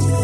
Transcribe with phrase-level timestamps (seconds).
[0.00, 0.23] هنا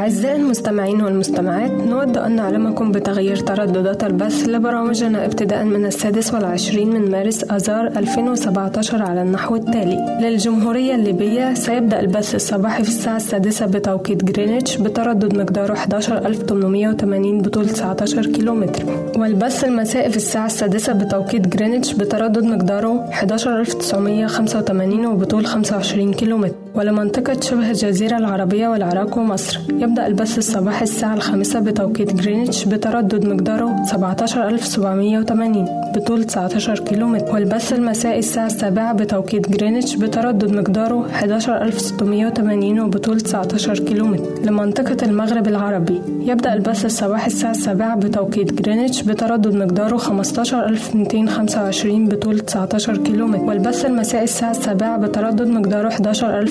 [0.00, 7.10] أعزائي المستمعين والمستمعات نود أن نعلمكم بتغيير ترددات البث لبرامجنا ابتداء من السادس والعشرين من
[7.10, 10.18] مارس أذار 2017 على النحو التالي.
[10.20, 18.26] للجمهورية الليبية سيبدأ البث الصباحي في الساعة السادسة بتوقيت جرينتش بتردد مقداره 11880 بطول 19
[18.26, 18.84] كيلومتر.
[19.16, 26.59] والبث المسائي في الساعة السادسة بتوقيت جرينتش بتردد مقداره 11985 وبطول 25 كيلومتر.
[26.74, 29.60] ولمنطقة شبه الجزيرة العربية والعراق ومصر.
[29.70, 37.34] يبدأ البث الصباحي الساعة الخامسة بتوقيت جرينتش بتردد مقداره 17780 بطول 19 كيلومتر.
[37.34, 44.24] والبث المسائي الساعة السابعة بتوقيت جرينتش بتردد مقداره 11680 وبطول 19 كيلومتر.
[44.44, 46.00] لمنطقة المغرب العربي.
[46.20, 53.42] يبدأ البث الصباحي الساعة السابعة بتوقيت جرينتش بتردد مقداره 15225 بطول 19 كيلومتر.
[53.42, 55.88] والبث المسائي الساعة السابعة بتردد مقداره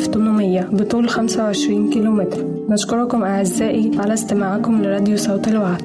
[0.09, 2.45] 11800 بطول 25 كيلومتر.
[2.69, 3.91] نشكركم أعزائي.
[3.97, 5.81] على استماعكم لراديو صوت الوعد.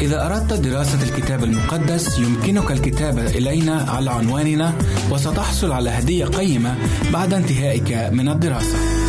[0.00, 4.72] إذا أردت دراسة الكتاب المقدس يمكنك الكتابة إلينا على عنواننا
[5.12, 6.74] وستحصل على هدية قيمة
[7.12, 9.01] بعد انتهائك من الدراسة.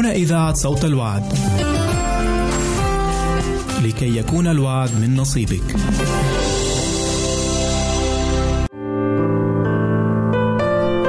[0.00, 1.22] هنا إذاعة صوت الوعد.
[3.84, 5.62] لكي يكون الوعد من نصيبك.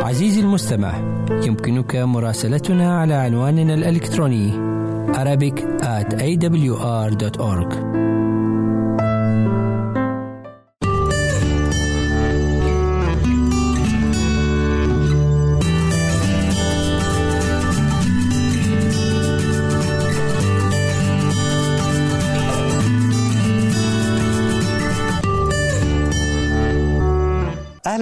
[0.03, 0.93] عزيزي المستمع
[1.31, 4.71] يمكنك مراسلتنا على عنواننا الإلكتروني
[5.13, 7.80] Arabic at awr.org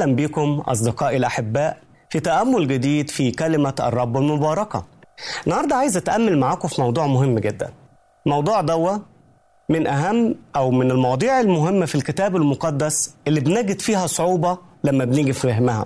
[0.01, 1.77] أهلا بكم أصدقائي الأحباء
[2.09, 4.85] في تأمل جديد في كلمة الرب المباركة.
[5.47, 7.69] النهاردة عايز أتأمل معاكم في موضوع مهم جدا.
[8.25, 8.97] موضوع دوا
[9.69, 15.33] من أهم أو من المواضيع المهمة في الكتاب المقدس اللي بنجد فيها صعوبة لما بنيجي
[15.33, 15.85] فهمها.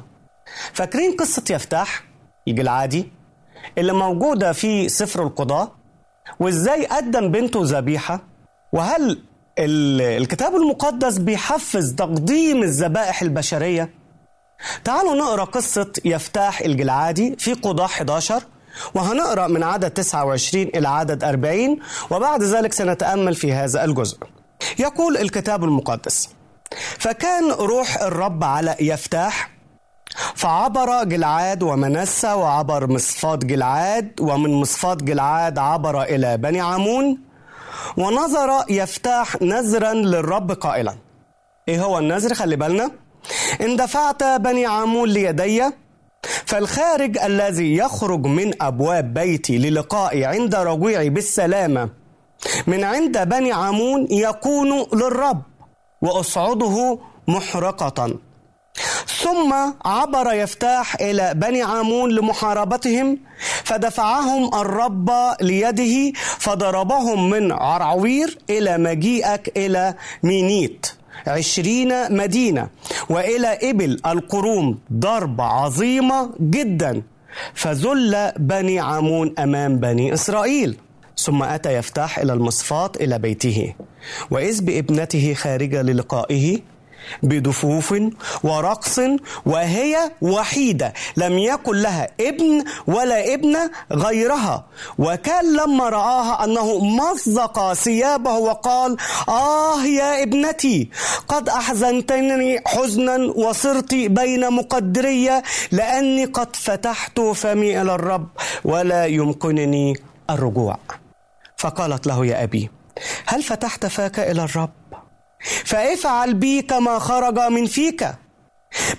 [0.73, 2.03] فاكرين قصة يفتح
[2.47, 3.11] الجلعادي
[3.77, 5.71] اللي موجودة في سفر القضاء
[6.39, 8.21] وإزاي قدم بنته ذبيحة؟
[8.73, 9.19] وهل
[9.59, 14.02] ال- الكتاب المقدس بيحفز تقديم الذبائح البشرية؟
[14.83, 18.43] تعالوا نقرأ قصة يفتاح الجلعادي في قضاء 11
[18.93, 21.79] وهنقرأ من عدد 29 إلى عدد 40
[22.11, 24.17] وبعد ذلك سنتأمل في هذا الجزء.
[24.79, 26.29] يقول الكتاب المقدس:
[26.99, 29.49] فكان روح الرب على يفتاح
[30.35, 37.19] فعبر جلعاد ومنسى وعبر مصفات جلعاد ومن مصفات جلعاد عبر إلى بني عمون
[37.97, 40.95] ونظر يفتاح نذرا للرب قائلا.
[41.67, 42.91] إيه هو النذر؟ خلي بالنا.
[43.61, 45.63] إن دفعت بني عمون ليدي
[46.45, 51.89] فالخارج الذي يخرج من أبواب بيتي للقائي عند رجوعي بالسلامة
[52.67, 55.41] من عند بني عمون يكون للرب
[56.01, 58.19] وأصعده محرقة.
[59.23, 59.53] ثم
[59.85, 63.19] عبر يفتاح إلى بني عامون لمحاربتهم
[63.63, 65.11] فدفعهم الرب
[65.41, 69.93] ليده فضربهم من عرعوير إلى مجيئك إلى
[70.23, 70.87] مينيت.
[71.27, 72.69] عشرين مدينة
[73.09, 77.01] وإلى إبل القروم ضربة عظيمة جدا
[77.53, 80.77] فذل بني عامون أمام بني إسرائيل.
[81.17, 83.73] ثم أتى يفتح إلى المصفات إلى بيته
[84.31, 86.59] وإذ بابنته خارجة للقائه
[87.23, 87.93] بدفوف
[88.43, 88.99] ورقص
[89.45, 90.93] وهي وحيدة.
[91.17, 94.65] لم يكن لها ابن ولا ابنة غيرها.
[94.99, 98.97] وكان لما رآها أنه مزق ثيابه وقال
[99.29, 100.89] آه يا ابنتي
[101.27, 108.27] قد أحزنتني حزنا وصرت بين مقدرية لأني قد فتحت فمي إلى الرب
[108.65, 109.93] ولا يمكنني
[110.29, 110.77] الرجوع.
[111.57, 112.69] فقالت له يا أبي
[113.25, 114.69] هل فتحت فاك إلى الرب؟
[115.65, 118.07] فافعل بي كما خرج من فيك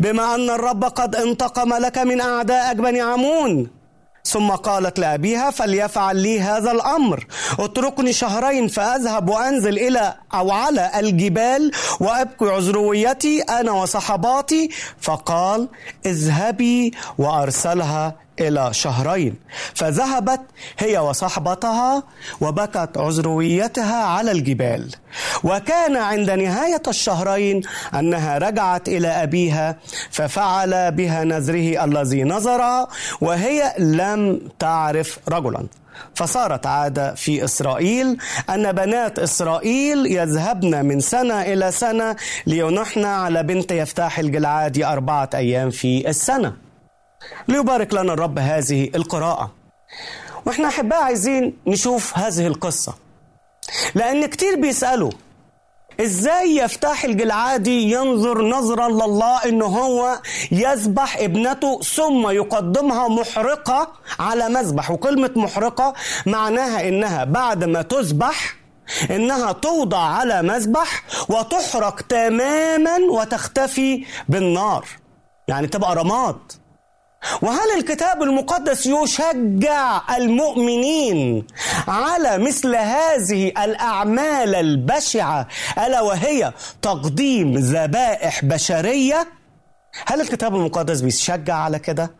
[0.01, 3.71] بما أن الرب قد انتقم لك من أعدائك بني عمون.
[4.27, 7.27] ثم قالت لأبيها فليفعل لي هذا الأمر
[7.59, 11.71] اتركني شهرين فأذهب وأنزل إلى أو على الجبال
[12.01, 14.71] وأبكي عذرويتي أنا وصحباتي.
[15.01, 15.69] فقال
[16.07, 19.37] اذهبي وأرسلها إلى شهرين.
[19.75, 20.41] فذهبت
[20.79, 22.03] هي وصحبتها
[22.41, 24.91] وبكت عذرويتها على الجبال.
[25.45, 27.61] وكان عند نهاية الشهرين
[27.95, 29.77] أنها رجعت إلى أبيها
[30.11, 32.87] ففعل بها نذره الذي نظر
[33.21, 35.67] وهي لم تعرف رجلا.
[36.15, 38.19] فصارت عادة في إسرائيل
[38.51, 42.17] أن بنات إسرائيل يذهبن من سنة إلى سنة
[42.47, 46.64] لينحن على بنت يفتاح الجلعادي أربعة أيام في السنة.
[47.49, 49.53] ليبارك لنا الرب هذه القراءة.
[50.47, 52.95] وإحنا أحباء عايزين نشوف هذه القصة.
[53.95, 55.11] لأن كتير بيسألوا
[56.01, 60.21] إزاي يفتح الجلعادي ينظر نظرا لله إن هو
[60.53, 65.95] يذبح ابنته ثم يقدمها محرقة على مذبح؟ وكلمة محرقة
[66.27, 68.57] معناها إنها بعد ما تذبح
[69.11, 74.87] إنها توضع على مذبح وتحرق تماما وتختفي بالنار.
[75.49, 76.37] يعني تبقى رماد.
[77.43, 81.47] وهل الكتاب المقدس يشجع المؤمنين
[81.89, 85.49] على مثل هذه الأعمال البشعة
[85.87, 89.27] ألا وهي تقديم ذبائح بشرية؟
[90.07, 92.11] هل الكتاب المقدس بيشجع على كده؟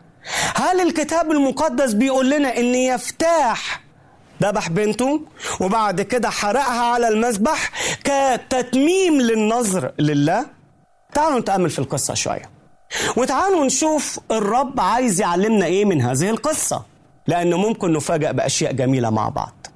[0.55, 3.81] هل الكتاب المقدس بيقول لنا إن يفتاح
[4.43, 5.21] ذبح بنته
[5.59, 7.71] وبعد كده حرقها على المذبح
[8.03, 10.45] كتتميم للنظر لله؟
[11.13, 12.54] تعالوا نتأمل في القصة شوية.
[13.17, 16.83] وتعالوا نشوف الرب عايز يعلمنا إيه من هذه القصة
[17.27, 19.67] لأنه ممكن نفاجأ بأشياء جميلة مع بعض.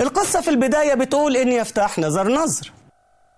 [0.00, 2.72] القصة في البداية بتقول إن يفتح نظر نظر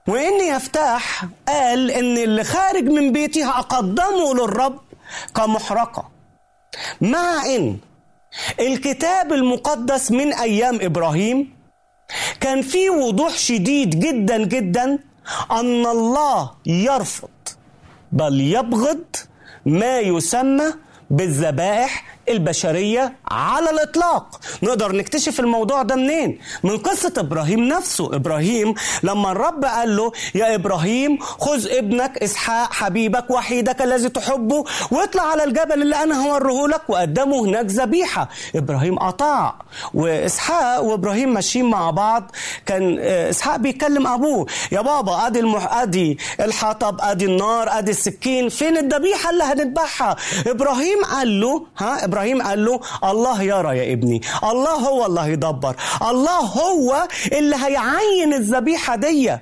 [0.08, 4.78] وإن يفتح قال إن اللي خارج من بيتي هأقدمه للرب
[5.34, 6.08] كمحرقة.
[7.00, 7.76] مع إن
[8.60, 11.56] الكتاب المقدس من أيام إبراهيم
[12.40, 14.98] كان فيه وضوح شديد جدا جدا
[15.50, 17.28] أن الله يرفض
[18.18, 19.04] بل يبغض
[19.66, 20.64] ما يسمى
[21.10, 24.40] بالذبائح البشرية على الإطلاق.
[24.62, 28.16] نقدر نكتشف الموضوع ده منين؟ من قصة إبراهيم نفسه.
[28.16, 35.22] إبراهيم لما الرب قال له يا إبراهيم خذ ابنك إسحاق حبيبك وحيدك الذي تحبه واطلع
[35.22, 36.82] على الجبل اللي أنا هوريه لك.
[36.88, 38.28] وقدمه هناك ذبيحة.
[38.56, 39.54] إبراهيم أطاع
[39.94, 42.30] وإسحاق وإبراهيم ماشيين مع بعض.
[42.66, 45.72] كان إسحاق بيكلم أبوه يا بابا أدي المح...
[45.74, 52.42] أدي الحطب أدي النار أدي السكين فين الذبيحة اللي هنذبحها؟ إبراهيم قال له ها إبراهيم
[52.42, 54.20] قال له الله يرى يا ابني.
[54.44, 55.76] الله هو اللي هيدبر.
[56.02, 59.36] الله هو اللي هيعين الذبيحة دي.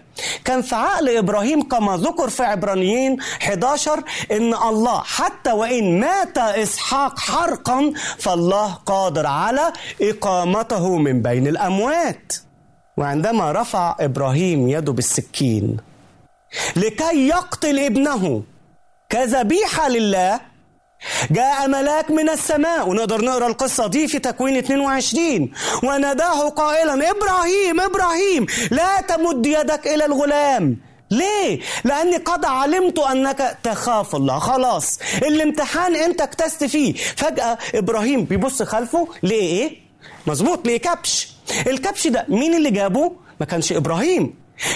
[0.44, 7.19] كان في عقل إبراهيم كما ذكر في عبرانيين 11 إن الله حتى وإن مات إسحاق
[7.19, 12.32] حرقا فالله قادر على إقامته من بين الأموات.
[12.96, 15.76] وعندما رفع إبراهيم يده بالسكين
[16.76, 18.43] لكي يقتل ابنه
[19.10, 20.40] كذبيحة لله
[21.31, 25.51] جاء ملاك من السماء ونقدر نقرأ القصة دي في تكوين 22
[25.82, 30.77] وناداه قائلا إبراهيم إبراهيم لا تمد يدك إلى الغلام.
[31.11, 34.39] ليه؟ لأني قد علمت أنك تخاف الله.
[34.39, 36.94] خلاص الامتحان أنت اكتست فيه.
[36.94, 39.08] فجأة إبراهيم بيبص خلفه.
[39.23, 39.77] ليه إيه؟
[40.27, 41.29] مظبوط ليه كبش؟
[41.67, 44.34] الكبش ده مين اللي جابه؟ ما كانش إبراهيم.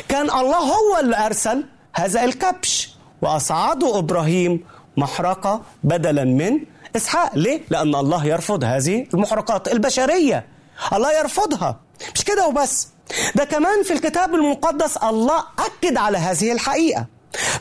[0.08, 2.90] كان الله هو اللي أرسل هذا الكبش.
[3.22, 4.64] وأصعده إبراهيم
[4.98, 6.60] محرقة بدلا من
[6.96, 7.30] إسحاق.
[7.34, 10.46] ليه؟ لأن الله يرفض هذه المحرقات البشرية.
[10.92, 11.80] الله يرفضها.
[12.14, 12.88] مش كده وبس.
[13.34, 17.06] ده كمان في الكتاب المقدس الله أكد على هذه الحقيقة.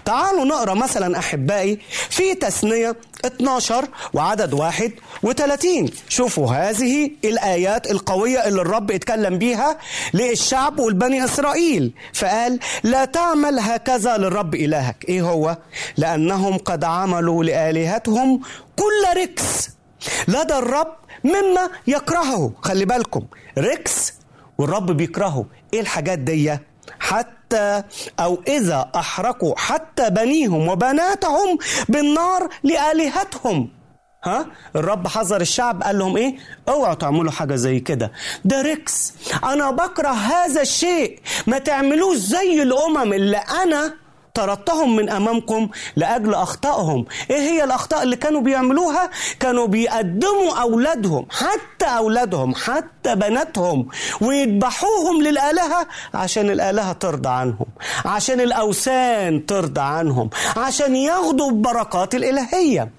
[0.06, 1.80] تعالوا نقرأ مثلا أحبائي
[2.10, 9.78] في تثنية 12 وعدد 31 شوفوا هذه الآيات القوية اللي الرب اتكلم بيها
[10.14, 11.94] للشعب والبني إسرائيل.
[12.14, 15.06] فقال لا تعمل هكذا للرب إلهك.
[15.10, 15.58] إيه هو؟
[15.98, 18.42] لأنهم قد عملوا لآلهتهم
[18.76, 19.70] كل ركس
[20.28, 22.52] لدى الرب مما يكرهه.
[22.62, 23.22] خلي بالكم
[23.58, 24.14] ركس
[24.58, 25.46] والرب بيكرهه.
[25.74, 26.58] إيه الحاجات دي؟
[27.00, 27.84] حتى حتى
[28.20, 31.58] أو إذا أحرقوا حتى بنيهم وبناتهم
[31.90, 33.70] بالنار لآلهتهم.
[34.24, 36.36] ها؟ الرب حذر الشعب قال لهم إيه؟
[36.70, 38.12] اوعوا تعملوا حاجة زي كده.
[38.46, 39.14] ده ركس
[39.44, 41.20] أنا بكره هذا الشيء.
[41.48, 43.94] ما تعملوش زي الأمم اللي أنا
[44.38, 47.06] طردتهم من أمامكم لأجل أخطائهم.
[47.30, 53.88] إيه هي الأخطاء اللي كانوا بيعملوها؟ كانوا بيقدموا أولادهم حتى أولادهم حتى بناتهم
[54.22, 57.66] ويذبحوهم للآلهة عشان الآلهة ترضى عنهم
[58.06, 62.90] عشان الأوثان ترضى عنهم عشان ياخدوا البركات الإلهية.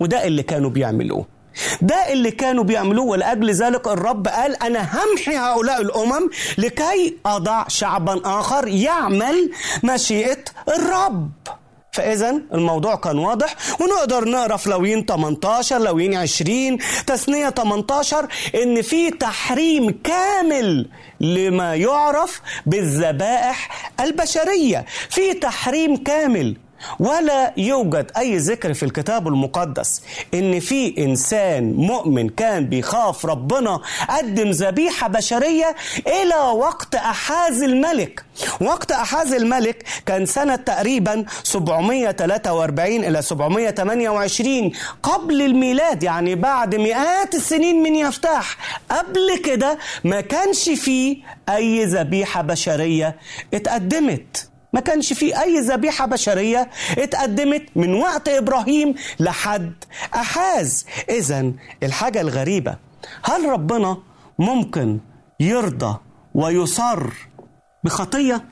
[0.00, 1.35] وده اللي كانوا بيعملوه.
[1.80, 8.20] ده اللي كانوا بيعملوه ولأجل ذلك الرب قال أنا همحي هؤلاء الأمم لكي أضع شعبا
[8.40, 9.50] آخر يعمل
[9.82, 11.30] مشيئة الرب.
[11.92, 18.28] فإذا الموضوع كان واضح ونقدر نقرا في لويين 18 لويين 20 تثنية 18
[18.62, 20.88] إن في تحريم كامل
[21.20, 24.86] لما يعرف بالذبائح البشرية.
[25.10, 26.56] في تحريم كامل
[26.98, 30.02] ولا يوجد أي ذكر في الكتاب المقدس
[30.34, 35.76] إن في إنسان مؤمن كان بيخاف ربنا قدم ذبيحة بشرية
[36.06, 38.24] إلى وقت أحاز الملك.
[38.60, 47.82] وقت أحاز الملك كان سنة تقريبا 743 إلى 728 قبل الميلاد يعني بعد مئات السنين
[47.82, 48.56] من يفتح
[48.90, 51.16] قبل كده ما كانش فيه
[51.48, 53.16] أي ذبيحة بشرية
[53.54, 54.48] اتقدمت.
[54.76, 59.72] ما كانش في أي ذبيحة بشرية اتقدمت من وقت إبراهيم لحد
[60.14, 61.52] أحاز إذا
[61.82, 62.76] الحاجة الغريبة
[63.22, 63.98] هل ربنا
[64.38, 64.98] ممكن
[65.40, 65.98] يرضى
[66.34, 67.12] ويصر
[67.84, 68.44] بخطية؟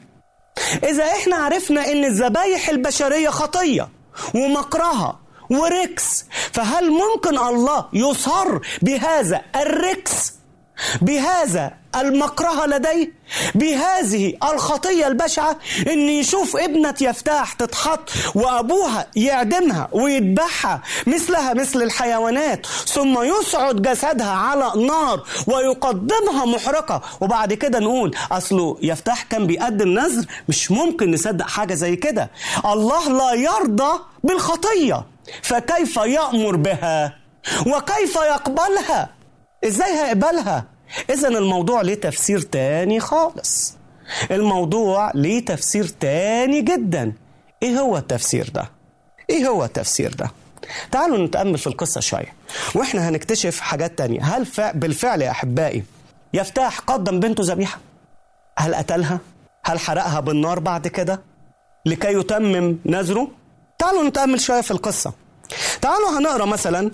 [0.85, 3.89] إذا إحنا عرفنا إن الذبايح البشرية خطية
[4.35, 10.35] ومكرهة وركس فهل ممكن الله يصر بهذا الركس
[11.03, 13.13] بهذا المكره لديه
[13.55, 23.23] بهذه الخطية البشعة ان يشوف ابنة يفتاح تتحط وأبوها يعدمها ويذبحها مثلها مثل الحيوانات ثم
[23.23, 27.03] يصعد جسدها على نار ويقدمها محرقة.
[27.21, 32.31] وبعد كده نقول اصله يفتاح كان بيقدم نذر مش ممكن نصدق حاجة زي كده.
[32.67, 35.05] الله لا يرضى بالخطية
[35.43, 37.17] فكيف يأمر بها؟
[37.67, 39.09] وكيف يقبلها؟
[39.65, 40.65] إزاي هيقبلها؟
[41.11, 43.77] اذا الموضوع ليه تفسير تاني خالص.
[44.31, 47.13] الموضوع ليه تفسير تاني جدا.
[47.63, 48.71] إيه هو التفسير ده؟
[49.31, 50.31] إيه هو التفسير ده؟
[50.93, 52.35] تعالوا نتأمل في القصة شوية
[52.75, 54.21] وإحنا هنكتشف حاجات تانية.
[54.23, 55.83] هل فع بالفعل يا أحبائي
[56.35, 57.79] يفتاح قدم بنته ذبيحة؟
[58.59, 59.19] هل قتلها؟
[59.65, 61.21] هل حرقها بالنار بعد كده؟
[61.87, 63.29] لكي يتمم نذره؟
[63.79, 65.13] تعالوا نتأمل شوية في القصة.
[65.81, 66.91] تعالوا هنقرأ مثلا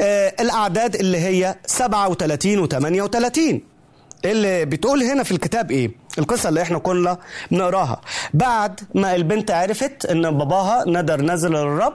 [0.00, 3.60] آه الأعداد اللي هي 37 و 38
[4.24, 7.18] اللي بتقول هنا في الكتاب إيه؟ القصة اللي إحنا كنا
[7.50, 8.00] بنقراها.
[8.34, 11.94] بعد ما البنت عرفت إن باباها ندر نزل للرب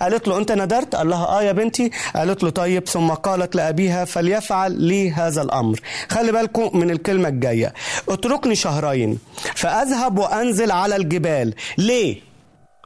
[0.00, 1.90] قالت له أنت ندرت قال لها آه يا بنتي.
[2.16, 5.80] قالت له طيب ثم قالت لأبيها فليفعل لي هذا الأمر.
[6.10, 7.74] خلي بالكم من الكلمة الجاية.
[8.08, 9.18] اتركني شهرين
[9.54, 11.54] فأذهب وأنزل على الجبال.
[11.78, 12.31] ليه؟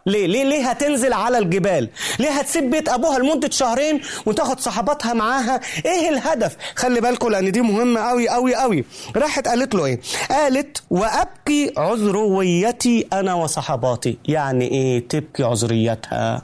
[0.07, 5.61] ليه؟ ليه ليه هتنزل على الجبال؟ ليه هتسيب بيت أبوها لمدة شهرين وتاخد صحباتها معاها؟
[5.87, 8.85] إيه الهدف؟ خلي بالكم لأن دي مهمة قوي قوي قوي
[9.17, 14.19] راحت قالت له إيه؟ قالت وأبكي عذرويتي أنا وصحباتي.
[14.29, 16.43] يعني إيه؟ تبكي عذريتها.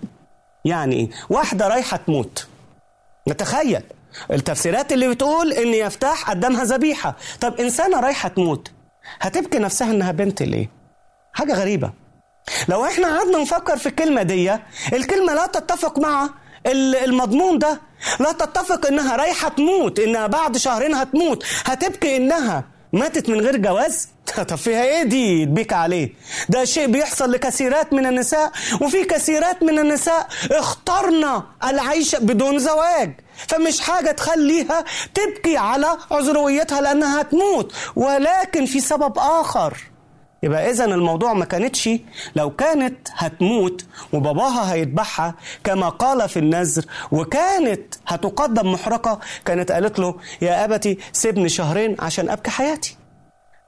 [0.64, 2.46] يعني إيه؟ واحدة رايحة تموت.
[3.28, 3.82] نتخيل.
[4.30, 7.16] التفسيرات اللي بتقول إن يفتح قدامها ذبيحة.
[7.40, 8.70] طب إنسانة رايحة تموت
[9.20, 10.68] هتبكي نفسها إنها بنت ليه؟
[11.32, 12.01] حاجة غريبة.
[12.68, 14.52] لو إحنا قعدنا نفكر في الكلمة دي
[14.92, 16.28] الكلمة لا تتفق مع
[17.04, 17.80] المضمون ده.
[18.20, 21.44] لا تتفق إنها رايحة تموت انها بعد شهرين هتموت.
[21.64, 24.08] هتبكي إنها ماتت من غير جواز؟
[24.48, 26.14] طب فيها إيه دي تبيك عليه؟
[26.48, 33.20] ده شيء بيحصل لكثيرات من النساء وفي كثيرات من النساء اخترنا العيش بدون زواج.
[33.48, 34.84] فمش حاجة تخليها
[35.14, 39.91] تبكي على عذرويتها لأنها هتموت ولكن في سبب آخر.
[40.42, 41.88] يبقى اذا الموضوع ما كانتش
[42.36, 45.34] لو كانت هتموت وباباها هيذبحها
[45.64, 52.30] كما قال في النذر وكانت هتقدم محرقة كانت قالت له يا أبتي سيبني شهرين عشان
[52.30, 52.96] أبكي حياتي.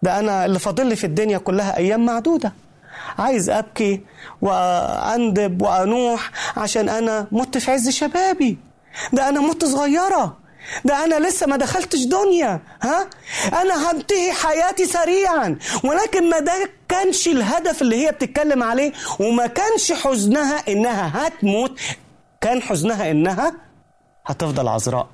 [0.03, 2.53] ده أنا اللي فاضل لي في الدنيا كلها أيام معدودة.
[3.19, 4.01] عايز أبكي
[4.43, 8.59] وأندب وأنوح عشان أنا مت في عز شبابي.
[9.13, 10.37] ده أنا مت صغيرة.
[10.85, 13.07] ده أنا لسه ما دخلتش دنيا ها؟
[13.63, 15.59] أنا هنتهي حياتي سريعا.
[15.85, 21.81] ولكن ما ده كانش الهدف اللي هي بتتكلم عليه وما كانش حزنها إنها هتموت
[22.41, 23.53] كان حزنها إنها
[24.27, 25.09] هتفضل عذراء.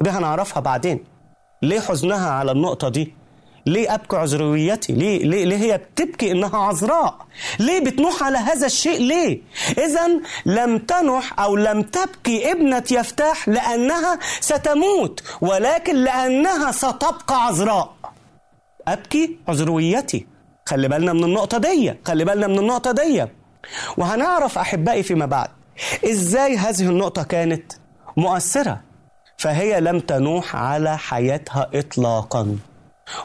[0.00, 1.04] دي هنعرفها بعدين.
[1.62, 3.14] ليه حزنها على النقطة دي؟
[3.66, 7.26] ليه أبكي عذرويتي ليه, ليه, ليه هي بتبكي إنها عذراء؟
[7.58, 9.40] ليه بتنوح على هذا الشيء؟ ليه؟
[9.78, 10.08] إذا
[10.46, 17.94] لم تنح أو لم تبكي ابنة يفتاح لأنها ستموت ولكن لأنها ستبقى عذراء.
[18.88, 20.26] أبكي عذرويتي
[20.66, 23.26] خلي بالنا من النقطة دي خلي بالنا من النقطة دي.
[23.96, 25.48] وهنعرف أحبائي فيما بعد
[26.04, 27.72] إزاي هذه النقطة كانت
[28.16, 28.80] مؤثرة.
[29.38, 32.56] فهي لم تنوح على حياتها إطلاقا.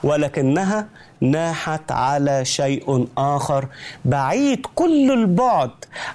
[0.04, 0.88] ولكنها
[1.22, 3.68] ناحت على شيء آخر
[4.06, 5.70] بعيد كل البعد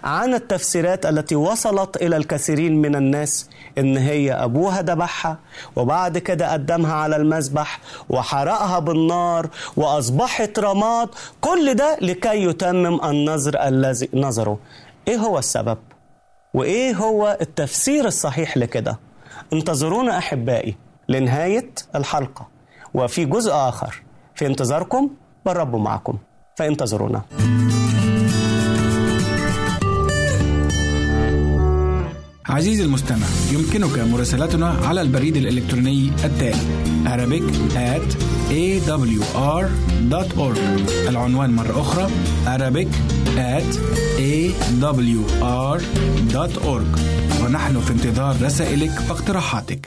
[0.04, 3.48] عن التفسيرات التي وصلت إلى الكثيرين من الناس
[3.78, 5.38] إن هي أبوها ذبحها
[5.76, 11.08] وبعد كده قدمها على المذبح وحرقها بالنار وأصبحت رماد
[11.40, 14.58] كل ده لكي يتمم النظر الذي نظره
[15.08, 15.78] إيه هو السبب؟
[16.54, 18.98] وإيه هو التفسير الصحيح لكده؟
[19.52, 20.76] انتظرونا أحبائي
[21.08, 22.48] لنهاية الحلقة
[22.94, 24.02] وفي جزء آخر.
[24.35, 25.11] في انتظاركم
[25.47, 26.18] والرب معكم.
[26.56, 27.23] فانتظرونا.
[32.47, 36.61] عزيزي المستمع يمكنك مراسلتنا على البريد الإلكتروني التالي
[37.04, 37.42] Arabic
[37.75, 38.16] at
[38.50, 40.59] awr.org
[41.09, 42.11] العنوان مرة أخرى
[42.47, 42.88] Arabic
[43.37, 43.76] at
[44.18, 45.80] awr.org
[47.44, 49.87] ونحن في انتظار رسائلك واقتراحاتك.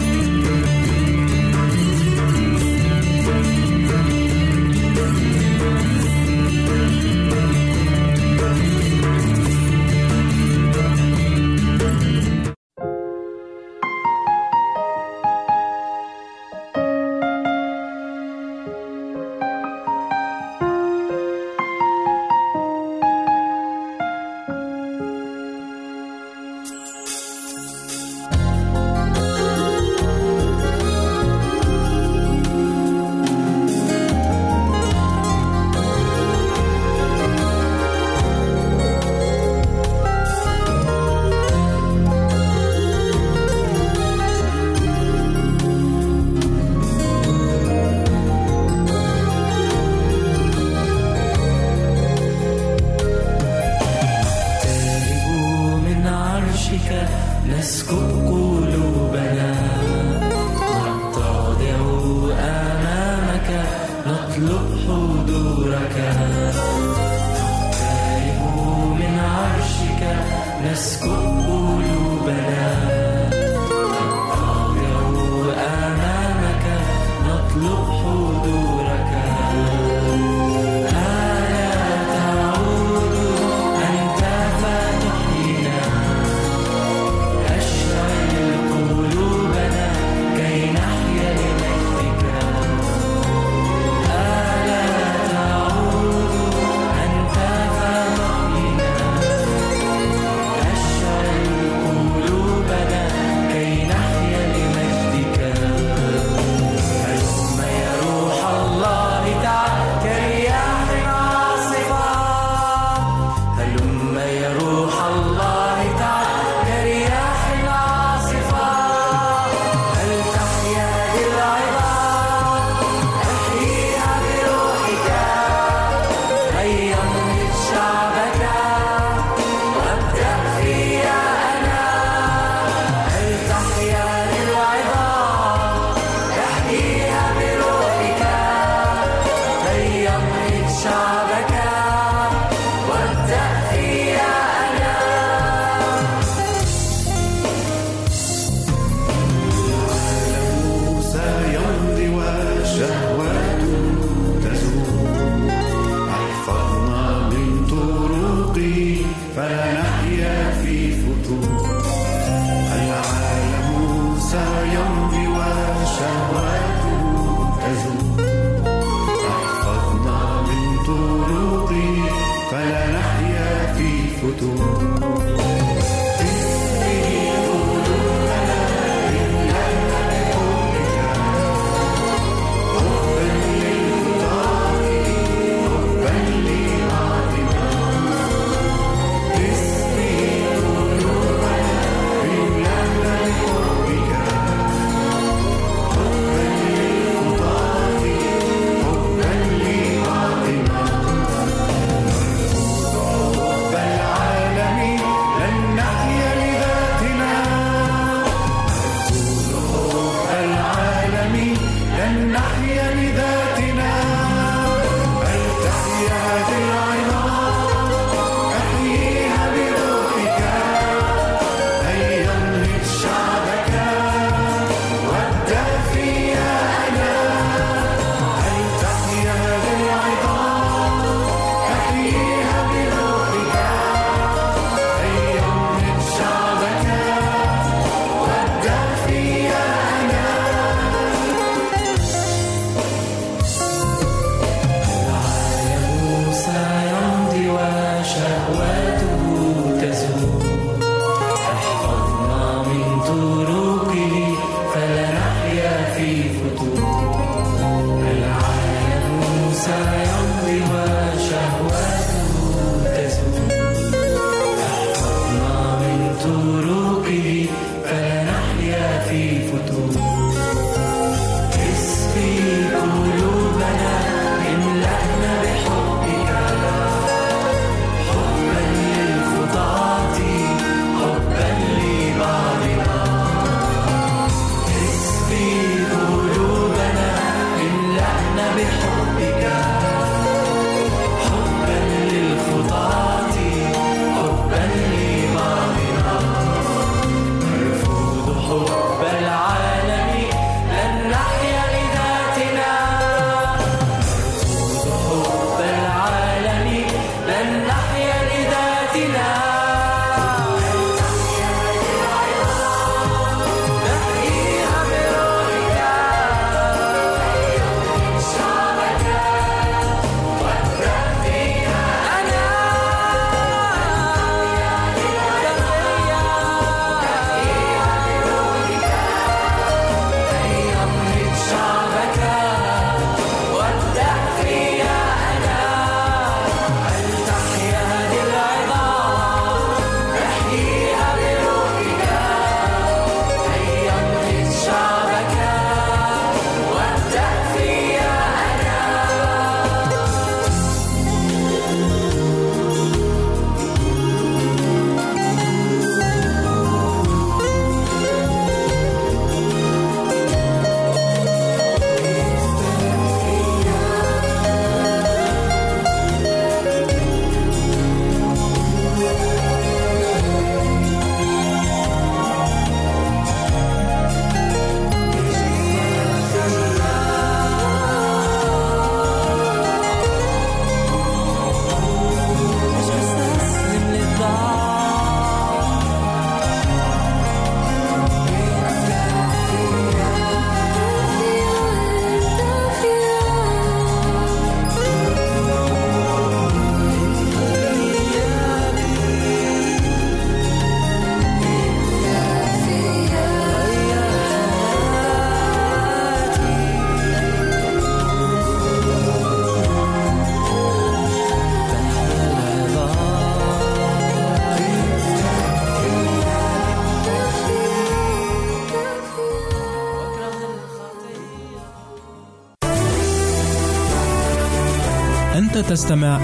[425.71, 426.17] تستمع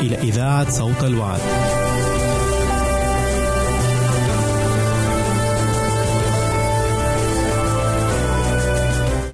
[0.00, 1.40] إلى إذاعة صوت الوعد.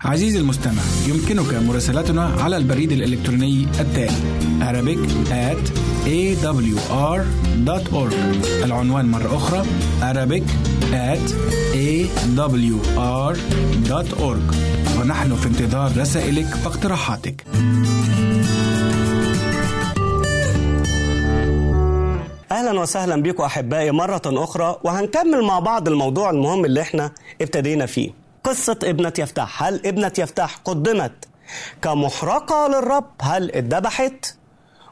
[0.05, 8.13] عزيزي المستمع يمكنك مراسلتنا على البريد الإلكتروني التالي Arabic at awr.org
[8.65, 9.63] العنوان مرة أخرى
[10.01, 10.43] Arabic
[10.93, 11.33] at
[11.75, 13.19] awr.org
[15.01, 17.45] ونحن في انتظار رسائلك واقتراحاتك.
[22.53, 28.11] أهلا وسهلا بكم أحبائي مرة أخرى وهنكمل مع بعض الموضوع المهم اللي إحنا ابتدينا فيه.
[28.45, 29.63] قصة ابنة يفتح.
[29.63, 31.13] هل ابنة يفتح قدمت
[31.83, 34.38] كمحرقة للرب؟ هل اتذبحت؟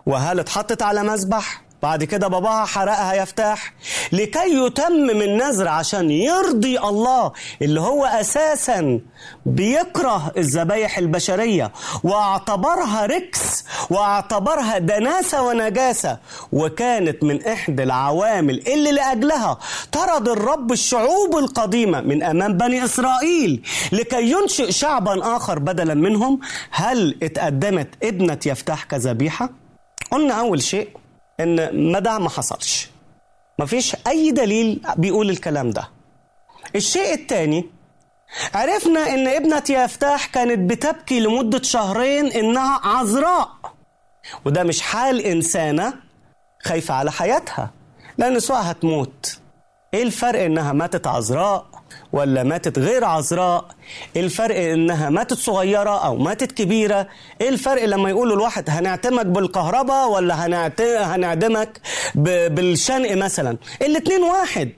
[0.07, 3.73] وهل اتحطت على مذبح؟ بعد كده باباها حرقها يفتح
[4.13, 9.01] لكي يتمم النذر عشان يرضي الله اللي هو أساسا
[9.47, 11.73] بيكره الذبايح البشرية
[12.05, 16.19] واعتبرها ركس واعتبرها دناسة ونجاسة.
[16.53, 19.59] وكانت من إحدى العوامل اللي لأجلها
[19.93, 26.41] طرد الرب الشعوب القديمة من أمام بني إسرائيل لكي ينشئ شعبا آخر بدلا منهم.
[26.71, 29.66] هل اتقدمت ابنة يفتح كذبيحة؟
[30.11, 30.89] قلنا أول شيء
[31.41, 32.91] إن ما ده ما حصلش
[33.59, 35.89] مفيش أي دليل بيقول الكلام ده.
[36.77, 37.67] الشيء الثاني
[38.55, 43.49] عرفنا إن ابنة يفتاح كانت بتبكي لمدة شهرين إنها عذراء
[44.45, 45.95] وده مش حال إنسانة
[46.63, 47.71] خايفة على حياتها
[48.19, 49.39] لأن سواء هتموت
[49.95, 51.67] إيه الفرق إنها ماتت عذراء؟
[52.13, 53.65] ولا ماتت غير عذراء.
[54.17, 57.07] الفرق إنها ماتت صغيرة أو ماتت كبيرة.
[57.41, 60.35] إيه الفرق لما يقولوا الواحد هنعتمك بالكهرباء ولا.
[61.15, 61.81] هنعدمك.
[62.15, 63.57] بالشنق مثلا.
[63.83, 64.71] الاتنين واحد.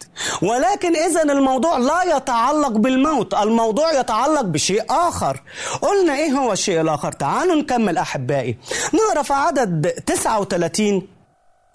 [0.43, 5.43] ولكن اذا الموضوع لا يتعلق بالموت الموضوع يتعلق بشيء آخر.
[5.83, 8.59] قلنا إيه هو الشيء الآخر؟ تعالوا نكمل أحبائي.
[8.95, 11.17] نقرا في عدد 39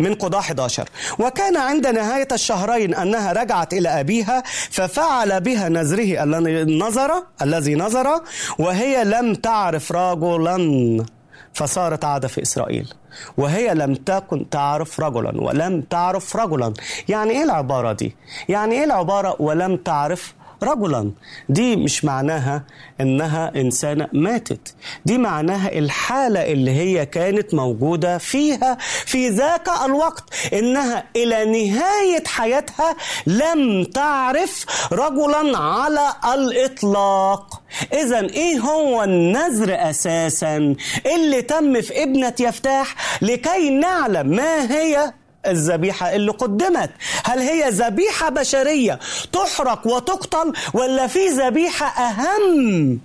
[0.04, 0.90] من قضاء 11
[1.20, 7.12] وكان عند نهاية الشهرين أنها رجعت إلى أبيها ففعل بها نذره الذي نظر
[7.42, 8.22] الذي نظر
[8.60, 11.06] وهي لم تعرف رجلا
[11.54, 12.94] فصارت عادة في إسرائيل.
[13.38, 16.74] وهي لم تكن تعرف رجلا ولم تعرف رجلا.
[17.10, 18.16] يعني إيه العبارة دي؟
[18.50, 21.12] يعني إيه العبارة ولم تعرف رجلا.
[21.50, 22.64] دي مش معناها
[23.02, 24.76] إنها إنسانة ماتت.
[25.06, 30.24] دي معناها الحالة اللي هي كانت موجودة فيها في ذاك الوقت
[30.54, 32.96] إنها إلى نهاية حياتها
[33.28, 37.62] لم تعرف رجلا على الإطلاق.
[37.94, 40.76] اذا إيه هو النذر أساسا؟
[41.16, 45.14] اللي تم في ابنة يفتاح لكي نعلم ما هي
[45.48, 46.90] الذبيحة اللي قدمت.
[47.24, 49.00] هل هي ذبيحة بشرية
[49.32, 53.00] تحرق وتقتل ولا في ذبيحة أهم؟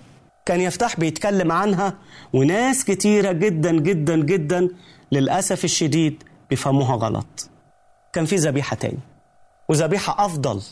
[0.46, 1.94] كان يفتح بيتكلم عنها
[2.32, 4.68] وناس كتيرة جدا جدا جدا
[5.12, 7.50] للأسف الشديد بيفهموها غلط.
[8.12, 8.98] كان في ذبيحة تاني
[9.68, 10.62] وذبيحة أفضل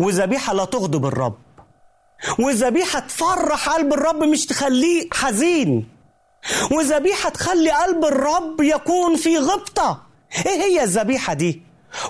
[0.00, 1.38] وذبيحة لا تغضب الرب
[2.38, 5.88] وذبيحة تفرح قلب الرب مش تخليه حزين
[6.72, 10.02] وذبيحة تخلي قلب الرب يكون في غبطة.
[10.46, 11.62] إيه هي الذبيحة دي؟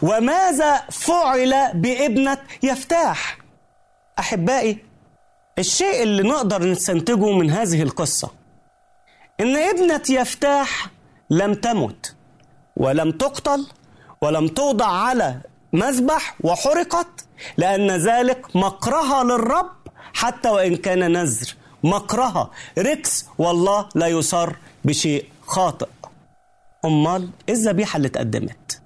[0.02, 3.38] وماذا فعل بابنة يفتاح؟
[4.18, 4.78] أحبائي
[5.58, 8.30] الشيء اللي نقدر نستنتجه من هذه القصة
[9.40, 10.86] إن ابنة يفتاح
[11.30, 12.14] لم تمت
[12.76, 13.66] ولم تقتل
[14.22, 15.40] ولم توضع على
[15.72, 17.24] مذبح وحرقت
[17.56, 19.70] لأن ذلك مكرها للرب
[20.14, 21.54] حتى وإن كان نذر.
[21.84, 22.50] مكرها.
[22.78, 24.52] ركس والله لا يصر
[24.84, 25.86] بشيء خاطئ.
[26.84, 28.80] أمال إيه الذبيحة اللي اتقدمت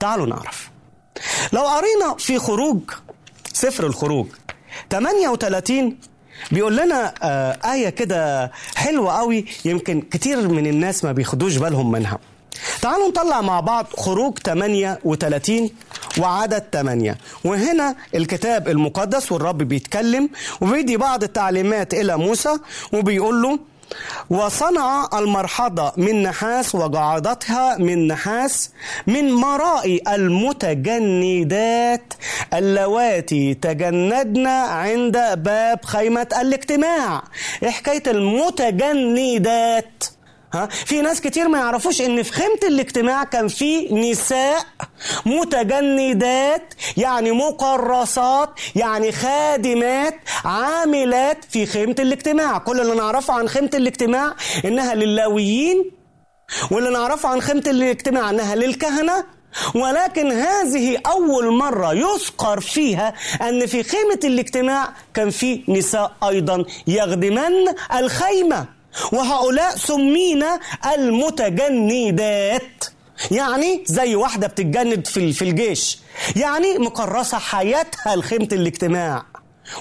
[0.00, 0.70] تعالوا نعرف.
[1.52, 2.80] لو قرينا في خروج
[3.52, 4.26] سفر الخروج
[4.90, 5.96] 38
[6.52, 12.18] بيقول لنا آه آية كده حلوة قوي يمكن كتير من الناس ما بياخدوش بالهم منها.
[12.82, 15.70] تعالوا نطلع مع بعض خروج 38
[16.18, 22.56] وعدد 8 وهنا الكتاب المقدس والرب بيتكلم وبيدي بعض التعليمات إلى موسى
[22.92, 23.58] وبيقول له
[24.30, 28.70] وصنع المرحضة من نحاس وجعضتها من نحاس
[29.06, 32.14] من مرائي المتجندات
[32.54, 37.22] اللواتي تجندن عند باب خيمة الاجتماع.
[37.62, 40.04] إيه حكاية المتجندات؟
[40.54, 44.62] ها؟ في ناس كتير ما يعرفوش إن في خيمة الاجتماع كان في نساء
[45.26, 52.58] متجندات يعني مقرصات يعني خادمات عاملات في خيمة الاجتماع.
[52.58, 54.34] كل اللي نعرفه عن خيمة الاجتماع
[54.64, 55.90] إنها للاويين
[56.70, 59.24] واللي نعرفه عن خيمة الاجتماع إنها للكهنة.
[59.74, 67.52] ولكن هذه أول مرة يذكر فيها أن في خيمة الاجتماع كان في نساء أيضا يخدمن
[67.98, 68.66] الخيمة.
[69.12, 70.60] وهؤلاء سمينا
[70.94, 72.84] المتجندات.
[73.30, 75.98] يعني زي واحدة بتتجند في في الجيش.
[76.36, 79.22] يعني مكرسة حياتها لخيمة الاجتماع.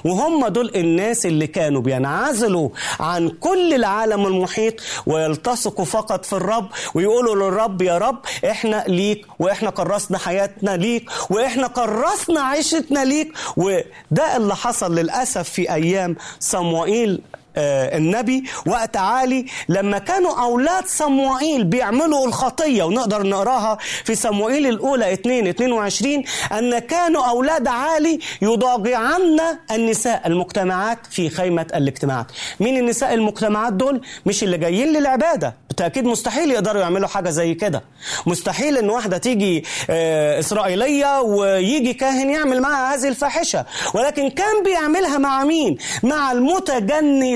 [0.06, 2.70] وهم دول الناس اللي كانوا بينعزلوا
[3.00, 4.74] عن كل العالم المحيط
[5.06, 8.20] ويلتصقوا فقط في الرب ويقولوا للرب يا رب
[8.52, 13.34] إحنا ليك وإحنا كرسنا حياتنا ليك وإحنا كرسنا عيشتنا ليك.
[13.58, 17.22] وده اللي حصل للأسف في أيام صموئيل
[17.58, 25.48] النبي وقت عالي لما كانوا أولاد صموئيل بيعملوا الخطية ونقدر نقراها في صموئيل الأولى 2
[25.48, 29.40] 22 أن كانوا أولاد عالي يضاجعن
[29.72, 32.26] النساء المجتمعات في خيمة الاجتماعات.
[32.60, 35.56] مين النساء المجتمعات دول؟ مش اللي جايين للعبادة.
[35.68, 37.84] بالتأكيد مستحيل يقدروا يعملوا حاجة زي كده.
[38.26, 43.66] مستحيل إن واحدة تيجي آه، إسرائيلية ويجي كاهن يعمل معها هذه الفاحشة.
[43.94, 46.32] ولكن كان بيعملها مع مين؟ مع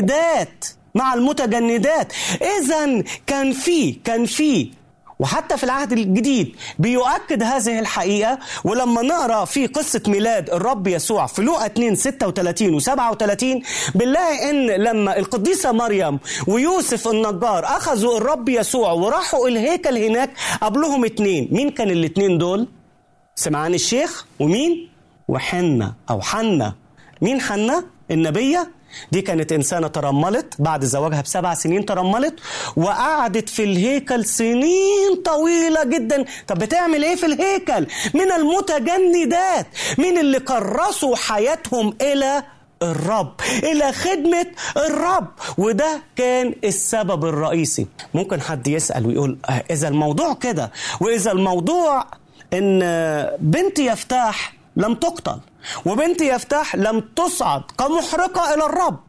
[0.09, 0.65] المتجندات
[0.95, 4.71] مع المتجندات اذا كان في كان في
[5.19, 11.41] وحتى في العهد الجديد بيؤكد هذه الحقيقة ولما نقرأ في قصة ميلاد الرب يسوع في
[11.41, 13.61] لوقا 2 36 و 37
[13.95, 20.29] بنلاقي إن لما القديسة مريم ويوسف النجار أخذوا الرب يسوع وراحوا الهيكل هناك
[20.61, 22.67] قبلهم اتنين مين كان الاتنين دول؟
[23.35, 24.89] سمعان الشيخ ومين؟
[25.27, 26.73] وحنة أو حنة
[27.21, 28.71] مين حنة؟ النبية
[29.11, 32.39] دي كانت إنسانة ترملت بعد زواجها بسبع سنين ترملت
[32.75, 36.25] وقعدت في الهيكل سنين طويلة جدا.
[36.47, 42.43] طب بتعمل إيه في الهيكل؟ من المتجندات من اللي كرسوا حياتهم إلى
[42.83, 44.45] الرب إلى خدمة
[44.77, 45.27] الرب.
[45.57, 47.87] وده كان السبب الرئيسي.
[48.13, 52.05] ممكن حد يسأل ويقول آه، إذا الموضوع كده وإذا الموضوع
[52.53, 52.79] إن
[53.39, 55.39] بنت يفتاح لم تقتل.
[55.85, 59.03] وبنت يفتاح لم تصعد كمحرقة إلى الرب.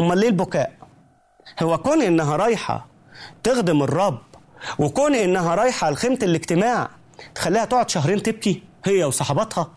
[0.00, 0.72] أمال ليه البكاء؟
[1.62, 2.86] هو كون إنها رايحة
[3.42, 4.18] تخدم الرب
[4.78, 6.90] وكون إنها رايحة لخيمة الاجتماع
[7.34, 9.75] تخليها تقعد شهرين تبكي هي وصحباتها.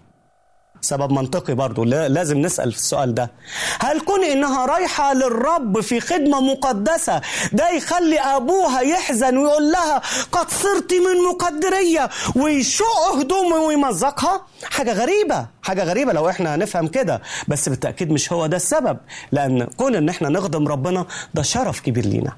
[0.81, 1.83] سبب منطقي برضو.
[1.83, 3.31] لا- لازم نسأل في السؤال ده.
[3.79, 7.21] هل كون إنها رايحة للرب في خدمة مقدسة
[7.53, 15.45] ده يخلي أبوها يحزن ويقول لها قد صرت من مقدرية ويشق هدومه ويمزقها؟ حاجة غريبة
[15.63, 17.21] حاجة غريبة لو إحنا هنفهم كده.
[17.47, 18.97] بس بالتأكيد مش هو ده السبب
[19.31, 22.31] لأن كون إن إحنا نخدم ربنا ده شرف كبير لينا.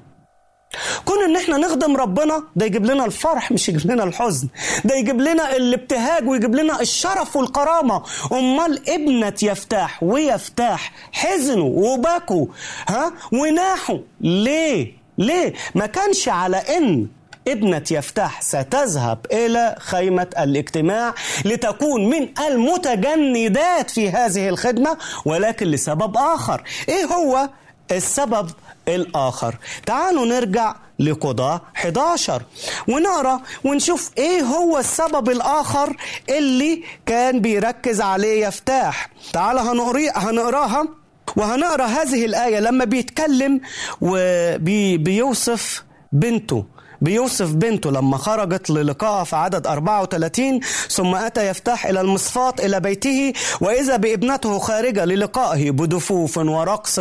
[1.04, 4.48] كون إن إحنا نخدم ربنا ده يجيب لنا الفرح مش يجيب لنا الحزن.
[4.84, 8.02] ده يجيب لنا الابتهاج ويجيب لنا الشرف والكرامة.
[8.32, 12.46] أمال ابنة يفتاح ويفتاح حزنوا وبكوا
[12.88, 17.06] ها؟ وناحوا ليه؟ ليه؟ ما كانش على إن
[17.48, 26.62] ابنة يفتح ستذهب إلى خيمة الاجتماع لتكون من المتجندات في هذه الخدمة ولكن لسبب آخر.
[26.88, 27.48] إيه هو؟
[27.96, 28.50] السبب
[28.88, 29.54] الآخر.
[29.86, 32.42] تعالوا نرجع لقضاء 11
[32.88, 35.96] ونقرأ ونشوف إيه هو السبب الآخر
[36.28, 39.10] اللي كان بيركز عليه يفتاح.
[39.32, 40.88] تعال هنقري هنقراها.
[41.36, 43.60] وهنقرأ هذه الآية لما بيتكلم
[44.00, 46.64] وبيوصف بنته.
[47.00, 53.32] بيوصف بنته لما خرجت للقائها في عدد 34 ثم أتى يفتح إلى المصفاة إلى بيته
[53.60, 57.00] وإذا بابنته خارجة للقائه بدفوف ورقص.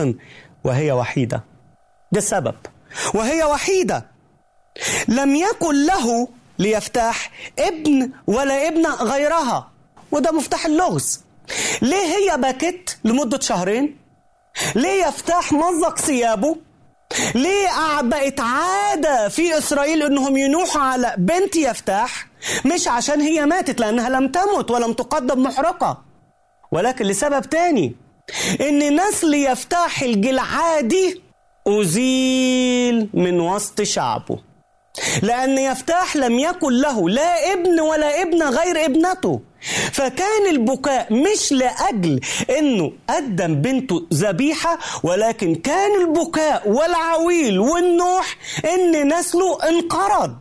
[0.64, 1.44] وهي وحيدة.
[2.12, 2.56] ده السبب.
[3.14, 4.06] وهي وحيدة.
[5.08, 6.28] لم يكن له
[6.60, 9.72] ليفتح ابن ولا ابنة غيرها.
[10.12, 11.22] وده مفتاح اللغز.
[11.82, 13.98] ليه هي بكت لمدة شهرين؟
[14.76, 16.56] ليه يفتح مزق ثيابه؟
[17.36, 22.28] ليه بقت عادة في إسرائيل إنهم ينوحوا على بنت يفتح؟
[22.66, 26.02] مش عشان هي ماتت لأنها لم تمت ولم تقدم محرقة.
[26.72, 27.96] ولكن لسبب تاني.
[28.62, 31.22] إن نسل يفتح الجلعادي
[31.68, 34.40] أزيل من وسط شعبه.
[35.24, 39.40] لأن يفتاح لم يكن له لا ابن ولا ابنة غير ابنته.
[39.92, 42.20] فكان البكاء مش لأجل
[42.58, 48.38] أنه قدم بنته ذبيحة ولكن كان البكاء والعويل والنوح
[48.74, 50.36] أن نسله انقرض.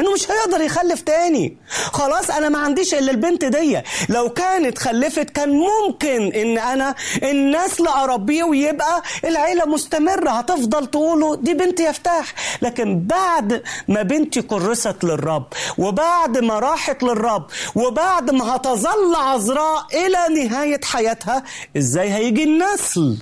[0.00, 1.56] إنه مش هيقدر يخلف تاني.
[1.92, 3.80] خلاص أنا ما عنديش إلا البنت دي.
[4.08, 11.54] لو كانت خلفت كان ممكن إن أنا النسل أربيه ويبقى العيلة مستمرة هتفضل تقولوا دي
[11.54, 12.34] بنت يفتح.
[12.62, 15.46] لكن بعد ما بنتي كرست للرب
[15.78, 21.42] وبعد ما راحت للرب وبعد ما هتظل عذراء إلى نهاية حياتها
[21.76, 23.16] إزاي هيجي النسل؟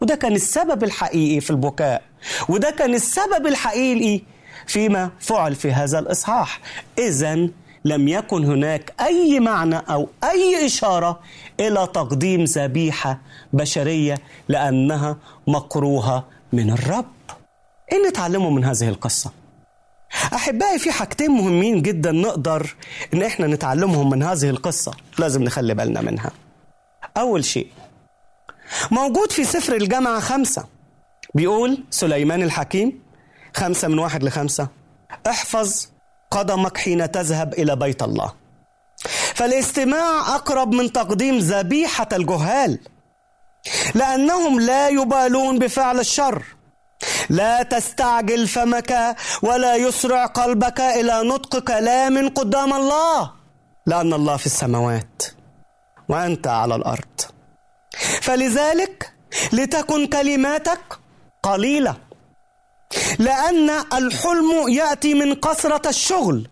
[0.00, 2.02] وده كان السبب الحقيقي في البكاء.
[2.48, 4.22] وده كان السبب الحقيقي
[4.66, 6.60] فيما فعل في هذا الإصحاح.
[6.98, 7.48] إذا
[7.84, 11.20] لم يكن هناك أي معنى أو أي إشارة
[11.60, 13.18] إلى تقديم ذبيحة
[13.52, 15.16] بشرية لأنها
[15.46, 17.06] مكروهة من الرب.
[17.92, 19.32] إيه نتعلمه من هذه القصة.
[20.34, 22.74] أحبائي في حاجتين مهمين جدا نقدر
[23.14, 24.92] إن إحنا نتعلمهم من هذه القصة.
[25.18, 26.30] لازم نخلي بالنا منها.
[27.16, 27.68] أول شيء
[28.90, 30.64] موجود في سفر الجامعة خمسة
[31.34, 33.00] بيقول سليمان الحكيم
[33.56, 34.68] خمسة من واحد لخمسة.
[35.26, 35.86] احفظ
[36.30, 38.32] قدمك حين تذهب إلى بيت الله.
[39.34, 42.78] فالاستماع أقرب من تقديم ذبيحة الجهال.
[43.94, 46.42] لأنهم لا يبالون بفعل الشر.
[47.30, 53.30] لا تستعجل فمك ولا يسرع قلبك إلى نطق كلام قدام الله.
[53.86, 55.22] لأن الله في السماوات
[56.08, 57.20] وأنت على الأرض.
[58.20, 59.12] فلذلك
[59.52, 60.98] لتكن كلماتك
[61.42, 62.05] قليلة.
[63.18, 66.48] لأن الحلم يأتي من كثرة الشغل.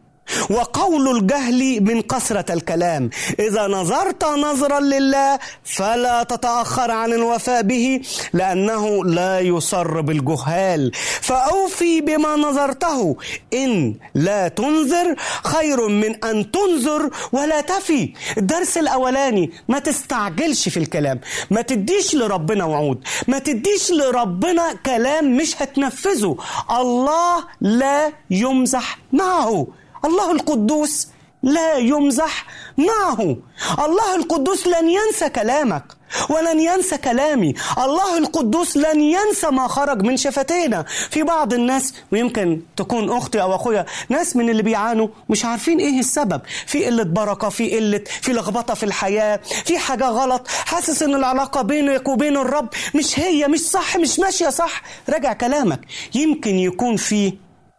[0.50, 3.10] وقول الجهل من كثرة الكلام.
[3.38, 8.00] إذا نظرت نظرا لله فلا تتأخر عن الوفاء به
[8.32, 10.92] لأنه لا يصر بالجهال.
[11.20, 13.16] فأوفي بما نظرته
[13.54, 15.14] إن لا تنذر
[15.44, 18.12] خير من أن تنذر ولا تفي.
[18.38, 21.20] الدرس الأولاني ما تستعجلش في الكلام
[21.50, 26.36] ما تديش لربنا وعود ما تديش لربنا كلام مش هتنفذه.
[26.70, 29.66] الله لا يمزح معه.
[30.04, 31.08] الله القدوس
[31.42, 32.46] لا يمزح
[32.78, 33.36] معه.
[33.84, 35.84] الله القدوس لن ينسى كلامك
[36.30, 37.54] ولن ينسى كلامي.
[37.78, 40.82] الله القدوس لن ينسى ما خرج من شفتينا.
[41.10, 45.98] في بعض الناس ويمكن تكون أختي أو أخويا ناس من اللي بيعانوا مش عارفين إيه
[46.00, 46.40] السبب.
[46.66, 50.48] في قلة بركة في قلة في لخبطة في الحياة في حاجة غلط.
[50.48, 54.82] حاسس إن العلاقة بينك وبين الرب مش هي مش صح مش ماشية صح.
[55.08, 55.80] راجع كلامك.
[56.14, 57.32] يمكن يكون في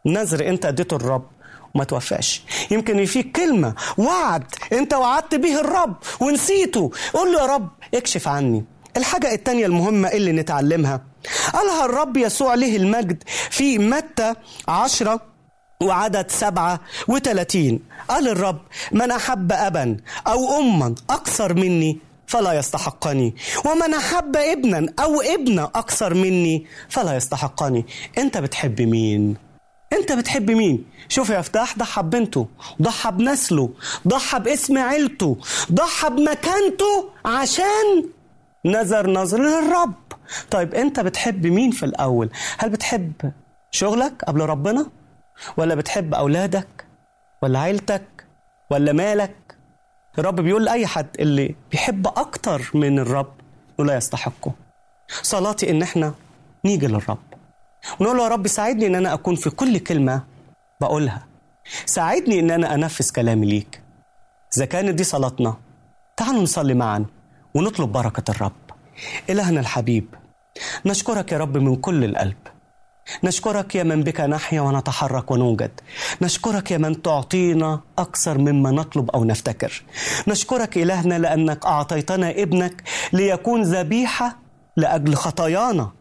[0.05, 1.34] نذر أنت أديته الرب.
[1.76, 2.41] وما توفاش.
[2.71, 6.91] يمكن في كلمة وعد انت وعدت به الرب ونسيته.
[7.13, 8.65] قول له يا رب اكشف عني.
[8.97, 11.01] الحاجة التانية المهمة اللي نتعلمها.
[11.53, 14.34] قالها الرب يسوع له المجد في متى
[14.67, 15.21] عشرة
[15.84, 18.61] وعدد سبعة وثلاثين قال الرب
[18.91, 19.97] من أحب أبا
[20.28, 23.36] أو أما أكثر مني فلا يستحقني.
[23.65, 27.86] ومن أحب ابنا أو ابنة أكثر مني فلا يستحقني.
[28.17, 29.44] أنت بتحب مين؟
[29.99, 32.47] انت بتحب مين؟ شوف يا فتاح ضحى ببنته
[32.81, 33.73] ضحى بنسله
[34.07, 35.37] ضحى باسم عيلته
[35.71, 38.09] ضحى بمكانته عشان
[38.65, 39.93] نظر نظر للرب.
[40.51, 43.11] طيب انت بتحب مين في الأول؟ هل بتحب
[43.71, 44.89] شغلك قبل ربنا؟
[45.57, 46.85] ولا بتحب أولادك؟
[47.41, 48.25] ولا عيلتك؟
[48.71, 49.35] ولا مالك؟
[50.19, 53.33] الرب بيقول لأي حد اللي بيحب أكتر من الرب
[53.77, 54.51] ولا يستحقه.
[55.21, 56.13] صلاتي إن إحنا
[56.65, 57.34] نيجي للرب.
[57.99, 60.23] ونقول له يا رب ساعدني إن أنا أكون في كل كلمة
[60.81, 61.25] بقولها.
[61.86, 63.81] ساعدني إن أنا أنفذ كلامي ليك.
[64.57, 65.55] إذا كانت دي صلاتنا
[66.17, 67.05] تعالوا نصلي معا
[67.53, 68.51] ونطلب بركة الرب.
[69.29, 70.15] إلهنا الحبيب
[70.86, 72.38] نشكرك يا رب من كل القلب.
[73.23, 75.71] نشكرك يا من بك نحيا ونتحرك ونوجد.
[76.21, 79.83] نشكرك يا من تعطينا أكثر مما نطلب أو نفتكر.
[80.27, 82.83] نشكرك إلهنا لأنك أعطيتنا ابنك
[83.13, 84.38] ليكون ذبيحة
[84.77, 85.91] لأجل خطايانا.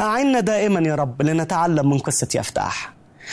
[0.00, 2.92] أعنا دائما يا رب لنتعلم من قصة يفتح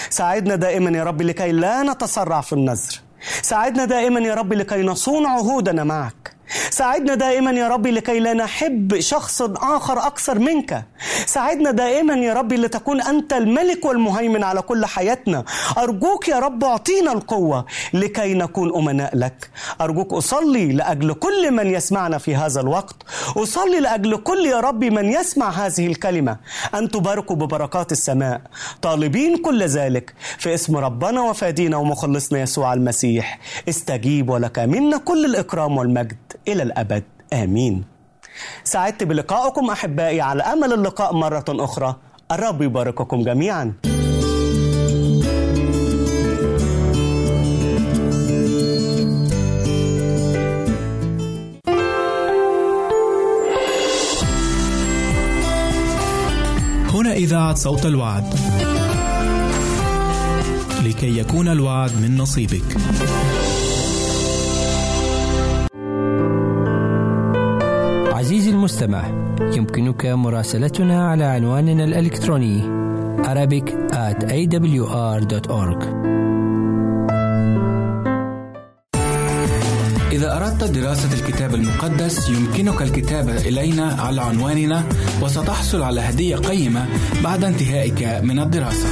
[0.09, 3.01] ساعدنا دائما يا رب لكي لا نتسرع في النذر.
[3.41, 6.38] ساعدنا دائما يا رب لكي نصون عهودنا معك.
[6.69, 10.85] ساعدنا دائما يا رب لكي لا نحب شخص آخر أكثر منك.
[11.25, 15.43] ساعدنا دائما يا رب لتكون أنت الملك والمهيمن على كل حياتنا.
[15.77, 19.49] أرجوك يا رب أعطينا القوة لكي نكون أمناء لك.
[19.81, 22.95] أرجوك أصلي لأجل كل من يسمعنا في هذا الوقت.
[23.37, 26.37] أصلي لأجل كل يا رب من يسمع هذه الكلمة.
[26.75, 28.41] أن تباركوا ببركات السماء.
[28.81, 33.39] طالبين كل ذلك في اسم ربنا وفادينا ومخلصنا يسوع المسيح.
[33.69, 36.17] استجيب ولك منا كل الإكرام والمجد.
[36.47, 37.03] إلى الأبد.
[37.33, 37.83] آمين.
[38.63, 41.95] سعدت بلقائكم أحبائي على أمل اللقاء مرة أخرى.
[42.31, 43.73] الرب يبارككم جميعاً.
[56.89, 58.33] هنا إذاعة صوت الوعد.
[60.83, 62.77] لكي يكون الوعد من نصيبك.
[68.69, 69.07] المستمع
[69.41, 72.61] يمكنك مراسلتنا على عنواننا الإلكتروني
[73.23, 75.83] Arabic at awr.org
[80.11, 84.83] إذا أردت دراسة الكتاب المقدس يمكنك الكتابة إلينا على عنواننا
[85.21, 86.85] وستحصل على هدية قيمة
[87.23, 88.87] بعد انتهائك من الدراسة.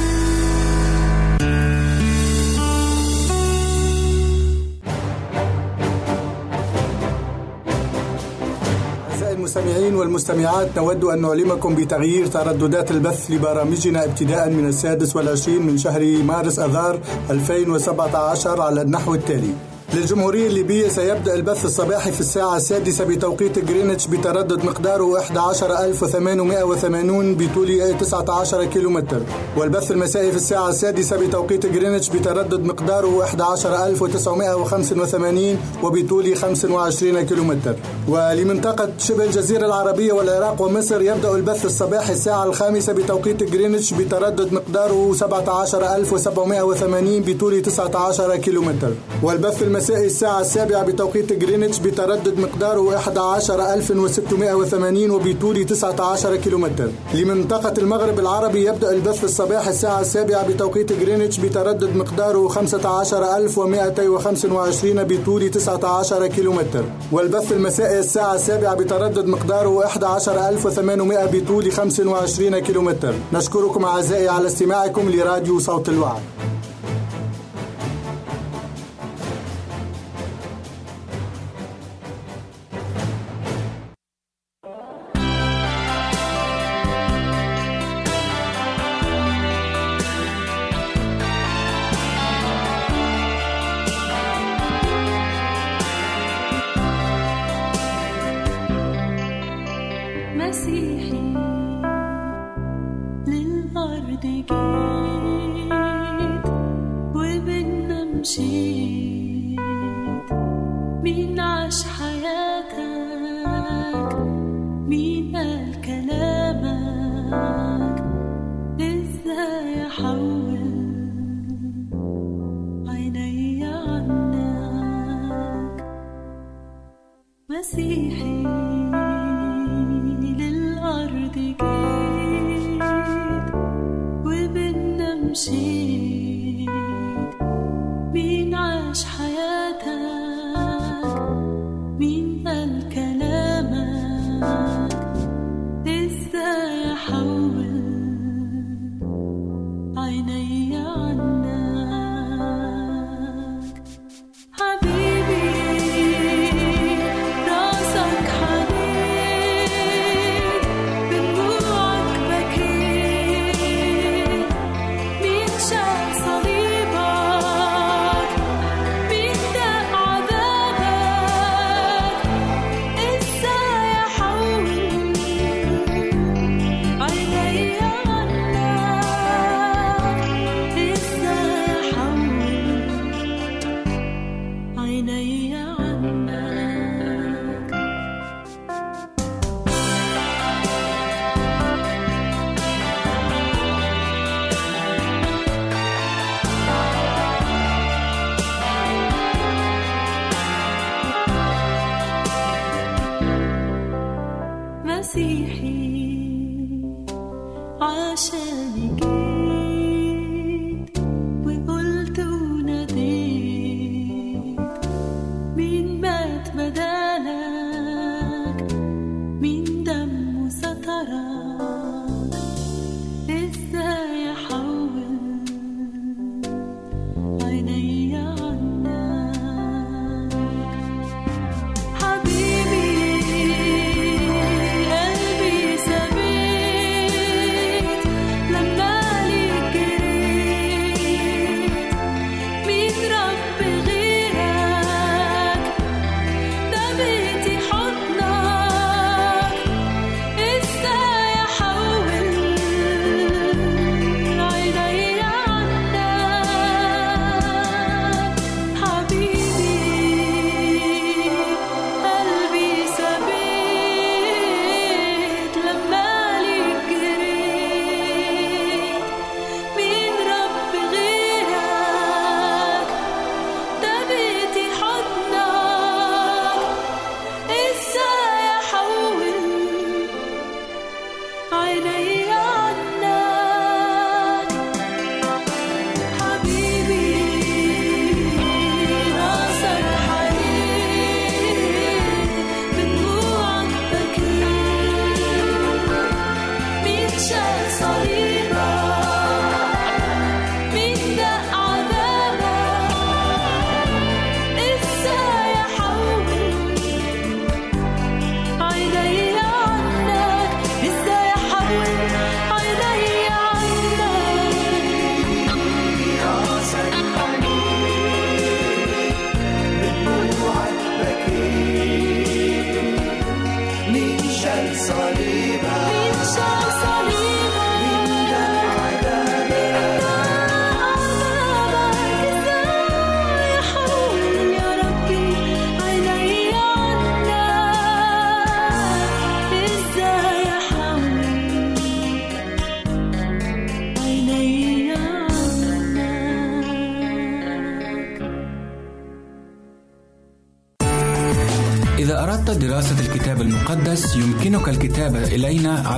[9.48, 16.22] المستمعين والمستمعات نود أن نعلمكم بتغيير ترددات البث لبرامجنا ابتداء من السادس والعشرين من شهر
[16.22, 19.52] مارس أذار 2017 على النحو التالي.
[19.94, 28.64] للجمهورية الليبية سيبدأ البث الصباحي في الساعة السادسة بتوقيت جرينتش بتردد مقداره 11880 بطول 19
[28.64, 29.20] كيلومتر.
[29.56, 37.76] والبث المسائي في الساعة السادسة بتوقيت جرينتش بتردد مقداره 11985 وبطول 25 كيلومتر.
[38.08, 45.12] ولمنطقة شبه الجزيرة العربية والعراق ومصر يبدأ البث الصباحي الساعة الخامسة بتوقيت جرينتش بتردد مقداره
[45.14, 48.90] 17780 بطول 19 كيلومتر.
[49.22, 56.88] والبث المسائي الساعة السابعة بتوقيت جرينتش بتردد مقداره 11680 وبطول 19 كيلومتر.
[57.14, 66.26] لمنطقة المغرب العربي يبدأ البث الصباحي الساعة السابعة بتوقيت جرينتش بتردد مقداره 15225 بطول 19
[66.26, 66.84] كيلومتر.
[67.12, 73.14] والبث المسائي الساعة السابعة بتردد مقداره 11800 بطول 25 كيلومتر.
[73.32, 76.22] نشكركم أعزائي على استماعكم لراديو صوت الوعد.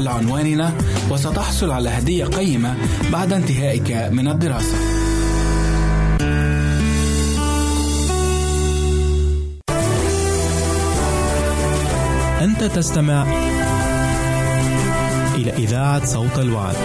[0.01, 0.73] على عنواننا
[1.11, 2.77] وستحصل على هدية قيمة
[3.13, 4.77] بعد انتهائك من الدراسة
[12.41, 13.27] أنت تستمع
[15.35, 16.77] إلى إذاعة صوت الوعد.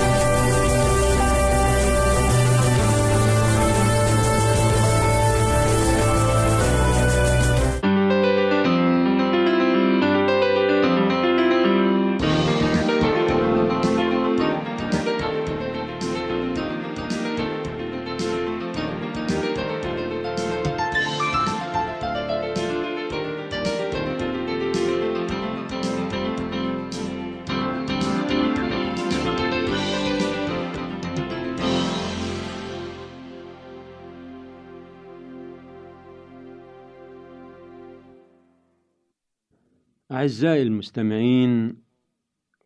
[40.26, 41.78] أعزائي المستمعين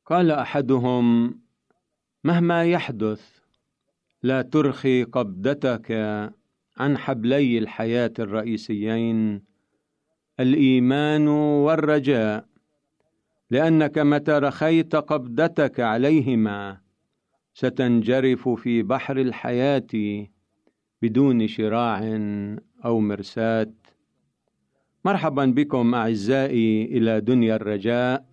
[0.06, 1.36] قال أحدهم
[2.24, 3.40] مهما يحدث
[4.24, 5.92] لا ترخي قبضتك
[6.78, 9.42] عن حبلي الحياة الرئيسيين
[10.40, 12.46] الإيمان والرجاء
[13.52, 16.78] لأنك متى رخيت قبضتك عليهما
[17.54, 20.28] ستنجرف في بحر الحياة
[21.02, 22.00] بدون شراع
[22.86, 23.74] أو مرساة
[25.06, 28.26] مرحبا بكم أعزائي إلى دنيا الرجاء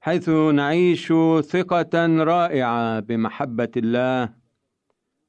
[0.00, 4.34] حيث نعيش ثقة رائعة بمحبة الله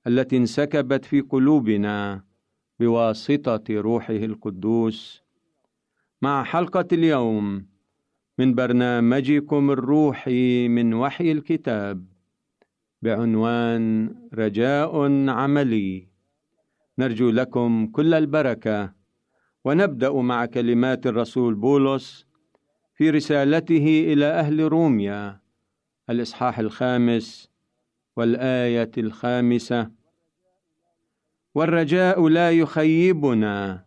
[0.07, 2.23] التي انسكبت في قلوبنا
[2.79, 5.23] بواسطة روحه القدوس.
[6.21, 7.65] مع حلقة اليوم
[8.37, 12.05] من برنامجكم الروحي من وحي الكتاب
[13.01, 16.07] بعنوان رجاء عملي
[16.99, 18.98] نرجو لكم كل البركة.
[19.65, 22.25] ونبدأ مع كلمات الرسول بولس
[22.95, 25.39] في رسالته إلى أهل روميا
[26.09, 27.49] الإصحاح الخامس
[28.17, 29.91] والآية الخامسة.
[31.55, 33.85] والرجاء لا يخيبنا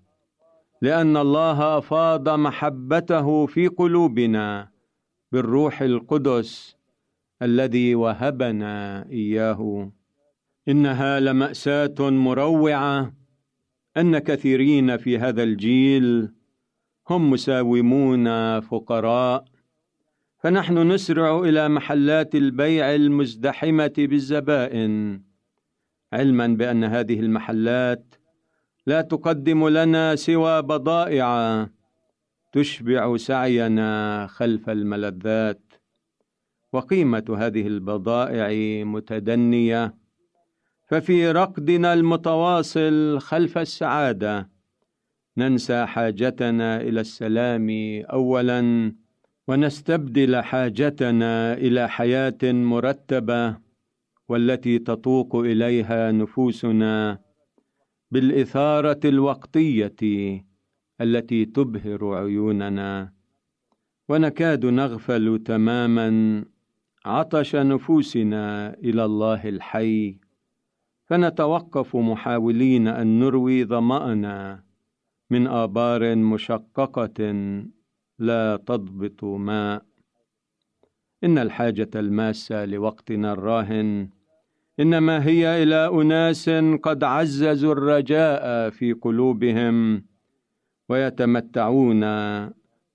[0.82, 4.68] لأن الله أفاض محبته في قلوبنا
[5.32, 6.76] بالروح القدس
[7.42, 9.92] الذي وهبنا إياه.
[10.68, 13.21] إنها لمأساة مروعة
[13.96, 16.32] أن كثيرين في هذا الجيل
[17.10, 19.44] هم مساومون فقراء
[20.38, 25.22] فنحن نسرع إلى محلات البيع المزدحمة بالزبائن.
[26.12, 28.14] علما بأن هذه المحلات
[28.86, 31.68] لا تقدم لنا سوى بضائع
[32.52, 35.72] تشبع سعينا خلف الملذات
[36.72, 40.01] وقيمة هذه البضائع متدنية.
[40.92, 44.50] ففي رقدنا المتواصل خلف السعادة.
[45.38, 47.68] ننسى حاجتنا إلى السلام
[48.12, 48.92] اولا
[49.48, 53.56] ونستبدل حاجتنا إلى حياة مرتبة
[54.28, 57.18] والتي تطوق إليها نفوسنا
[58.10, 59.96] بالإثارة الوقتية
[61.00, 63.12] التي تبهر عيوننا.
[64.08, 66.44] ونكاد نغفل تماما
[67.04, 70.21] عطش نفوسنا إلى الله الحي.
[71.12, 74.62] فنتوقف محاولين أن نروي ظمأنا
[75.30, 77.32] من آبار مشققة
[78.18, 79.82] لا تضبط ماء.
[81.24, 84.08] إن الحاجة الماسة لوقتنا الراهن
[84.80, 86.50] إنما هي إلى أناس
[86.82, 90.04] قد عززوا الرجاء في قلوبهم
[90.88, 92.04] ويتمتعون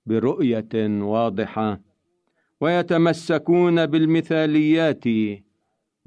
[0.06, 1.82] برؤية واضحة
[2.62, 5.06] ويتمسكون بالمثاليات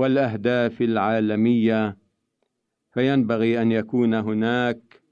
[0.01, 1.97] والأهداف العالمية
[2.91, 5.03] فينبغي أن يكون هناك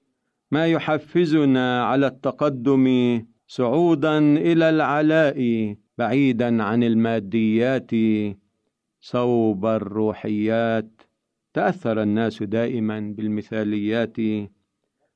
[0.51, 2.87] ما يحفزنا على التقدم
[3.47, 5.39] صعودا إلى العلاء
[5.99, 7.91] بعيدا عن الماديات
[9.01, 11.03] صوب الروحيات.
[11.55, 14.17] تأثر الناس دائما بالمثاليات.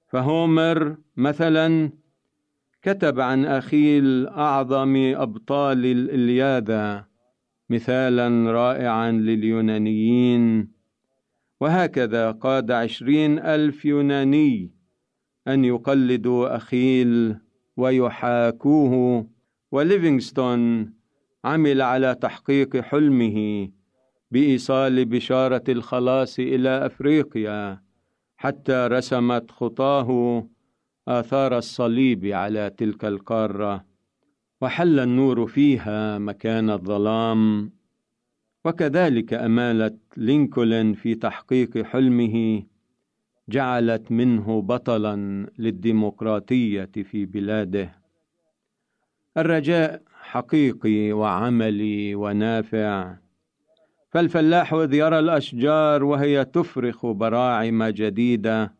[0.09, 1.91] فهومر مثلا
[2.83, 7.12] كتب عن اخيل اعظم أبطال الإلياذة
[7.73, 10.69] مثالا رائعا لليونانيين.
[11.61, 14.71] وهكذا قاد عشرين ألف يوناني
[15.49, 17.37] أن يقلدوا أخيل
[17.77, 19.27] ويحاكوه.
[19.73, 20.93] وليفينغستون
[21.45, 23.69] عمل على تحقيق حلمه
[24.31, 27.83] بإيصال بشارة الخلاص إلى أفريقيا
[28.37, 30.11] حتى رسمت خطاه
[31.09, 33.92] آثار الصليب على تلك القارة.
[34.63, 37.73] وحل النور فيها مكان الظلام.
[38.65, 42.63] وكذلك اماله لينكولن في تحقيق حلمه
[43.49, 47.93] جعلت منه بطلا للديمقراطية في بلاده.
[49.37, 53.17] الرجاء حقيقي وعملي ونافع.
[54.11, 58.75] فالفلاح إذ يرى الأشجار وهي تفرخ براعم جديدة.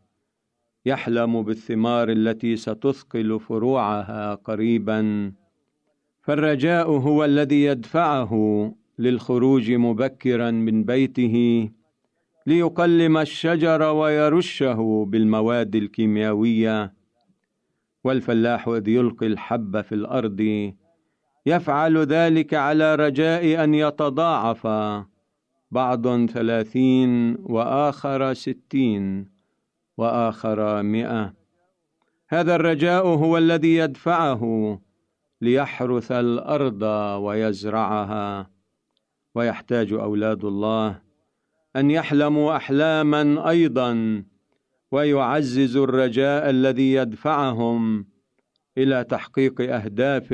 [0.85, 5.33] يحلم بالثمار التي ستثقل فروعها قريبا.
[6.23, 8.33] فالرجاء هو الذي يدفعه
[8.99, 11.69] للخروج مبكرا من بيته
[12.47, 16.93] ليقلم الشجر ويرشه بالمواد الكيميائية
[18.03, 20.71] والفلاح إذ يلقي الحب في الأرض
[21.45, 24.67] يفعل ذلك على رجاء أن يتضاعف
[25.71, 29.27] بعض ثلاثين وآخر ستين
[29.97, 31.33] وآخر مئة.
[32.29, 34.79] هذا الرجاء هو الذي يدفعه
[35.43, 36.81] ليحرث الأرض
[37.23, 38.49] ويزرعها
[39.35, 41.01] ويحتاج أولاد الله
[41.75, 44.23] أن يحلموا أحلاما أيضا
[44.91, 48.05] ويعزز الرجاء الذي يدفعهم
[48.77, 50.33] إلى تحقيق أهداف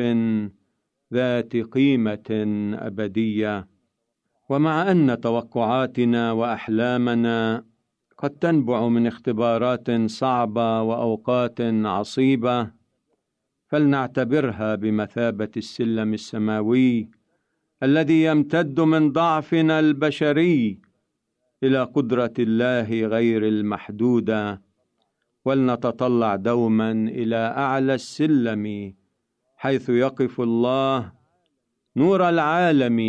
[1.13, 2.29] ذات قيمة
[2.73, 3.67] أبدية.
[4.49, 7.63] ومع أن توقعاتنا وأحلامنا
[8.17, 12.78] قد تنبع من اختبارات صعبة وأوقات عصيبة
[13.69, 17.09] فلنعتبرها بمثابة السلم السماوي
[17.83, 20.79] الذي يمتد من ضعفنا البشري
[21.63, 24.61] إلى قدرة الله غير المحدودة
[25.45, 28.93] ولنتطلع دوما إلى أعلى السلم
[29.57, 31.11] حيث يقف الله
[31.95, 32.99] نور العالم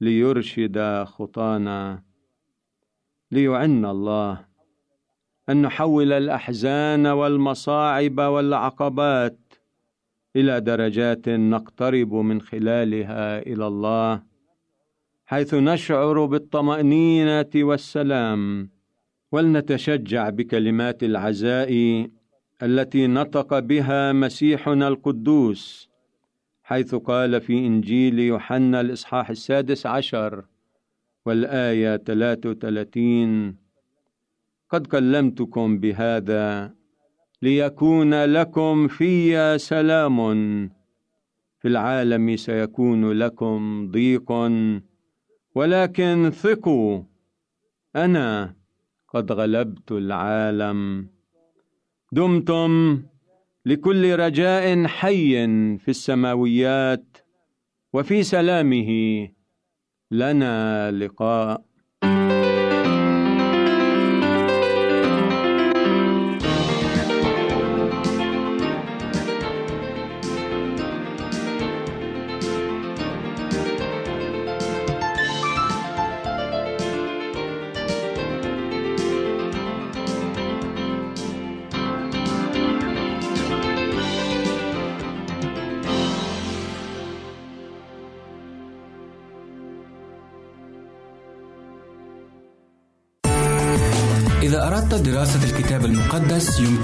[0.00, 2.02] ليرشد خطانا.
[3.30, 4.44] ليعن الله
[5.48, 9.38] أن نحول الأحزان والمصاعب والعقبات
[10.36, 14.22] إلى درجات نقترب من خلالها إلى الله
[15.26, 18.70] حيث نشعر بالطمأنينة والسلام
[19.32, 21.72] ولنتشجع بكلمات العزاء
[22.62, 25.90] التي نطق بها مسيحنا القدوس
[26.62, 30.44] حيث قال في إنجيل يوحنا الإصحاح السادس عشر
[31.26, 33.56] والآية 33
[34.70, 36.74] قد كلمتكم بهذا
[37.42, 40.18] ليكون لكم في سلام.
[41.60, 44.32] في العالم سيكون لكم ضيق.
[45.54, 47.02] ولكن ثقوا
[47.96, 48.54] أنا
[49.08, 51.08] قد غلبت العالم.
[52.12, 53.02] دمتم
[53.66, 55.46] لكل رجاء حي
[55.78, 57.16] في السماويات
[57.92, 59.28] وفي سلامه
[60.10, 61.71] لنا لقاء.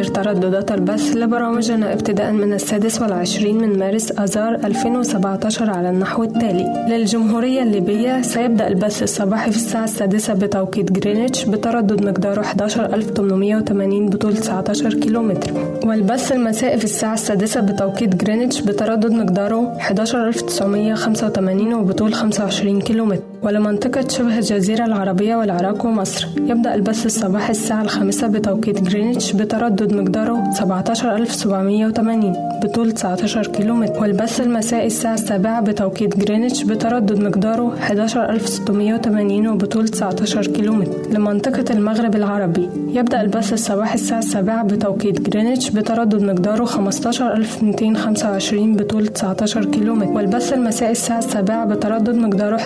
[0.00, 6.86] بتغيير ترددات البث لبرامجنا ابتداء من السادس والعشرين من مارس أذار 2017 على النحو التالي.
[6.88, 14.94] للجمهورية الليبية سيبدأ البث الصباحي في الساعة السادسة بتوقيت جرينتش بتردد مقداره 11880 بطول 19
[14.94, 15.50] كيلومتر.
[15.86, 23.29] والبث المسائي في الساعة السادسة بتوقيت جرينتش بتردد مقداره 11985 وبطول 25 كيلومتر.
[23.42, 26.28] ولمنطقة شبه الجزيرة العربية والعراق ومصر.
[26.36, 32.32] يبدأ البث الصباحي الساعة الخامسة بتوقيت جرينتش بتردد مقداره 17780
[32.62, 34.02] بطول 19 كيلومتر.
[34.02, 40.92] والبث المسائي الساعة السابعة بتوقيت جرينتش بتردد مقداره 11680 وبطول 19 كيلومتر.
[41.12, 42.68] لمنطقة المغرب العربي.
[42.92, 50.10] يبدأ البث الصباحي الساعة السابعة بتوقيت جرينتش بتردد مقداره 15225 بطول 19 كيلومتر.
[50.10, 52.56] والبث المسائي الساعة السابعة بتردد مقداره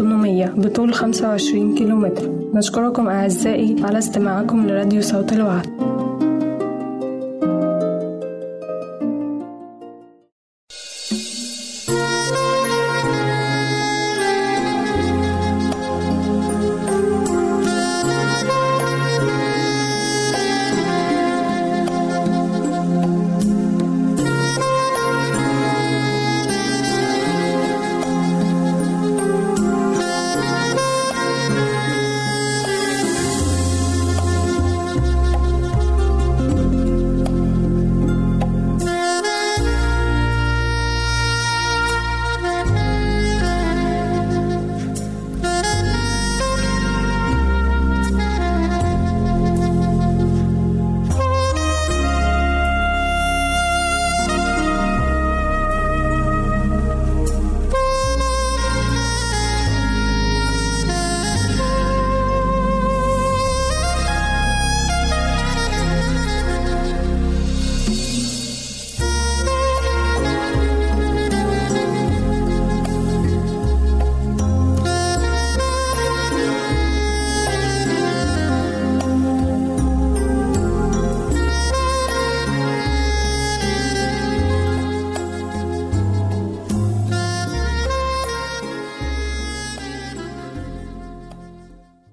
[0.00, 2.30] 11800 بطول 25 كيلومتر.
[2.54, 5.85] نشكركم أعزائي على استماعكم لراديو صوت الوعد.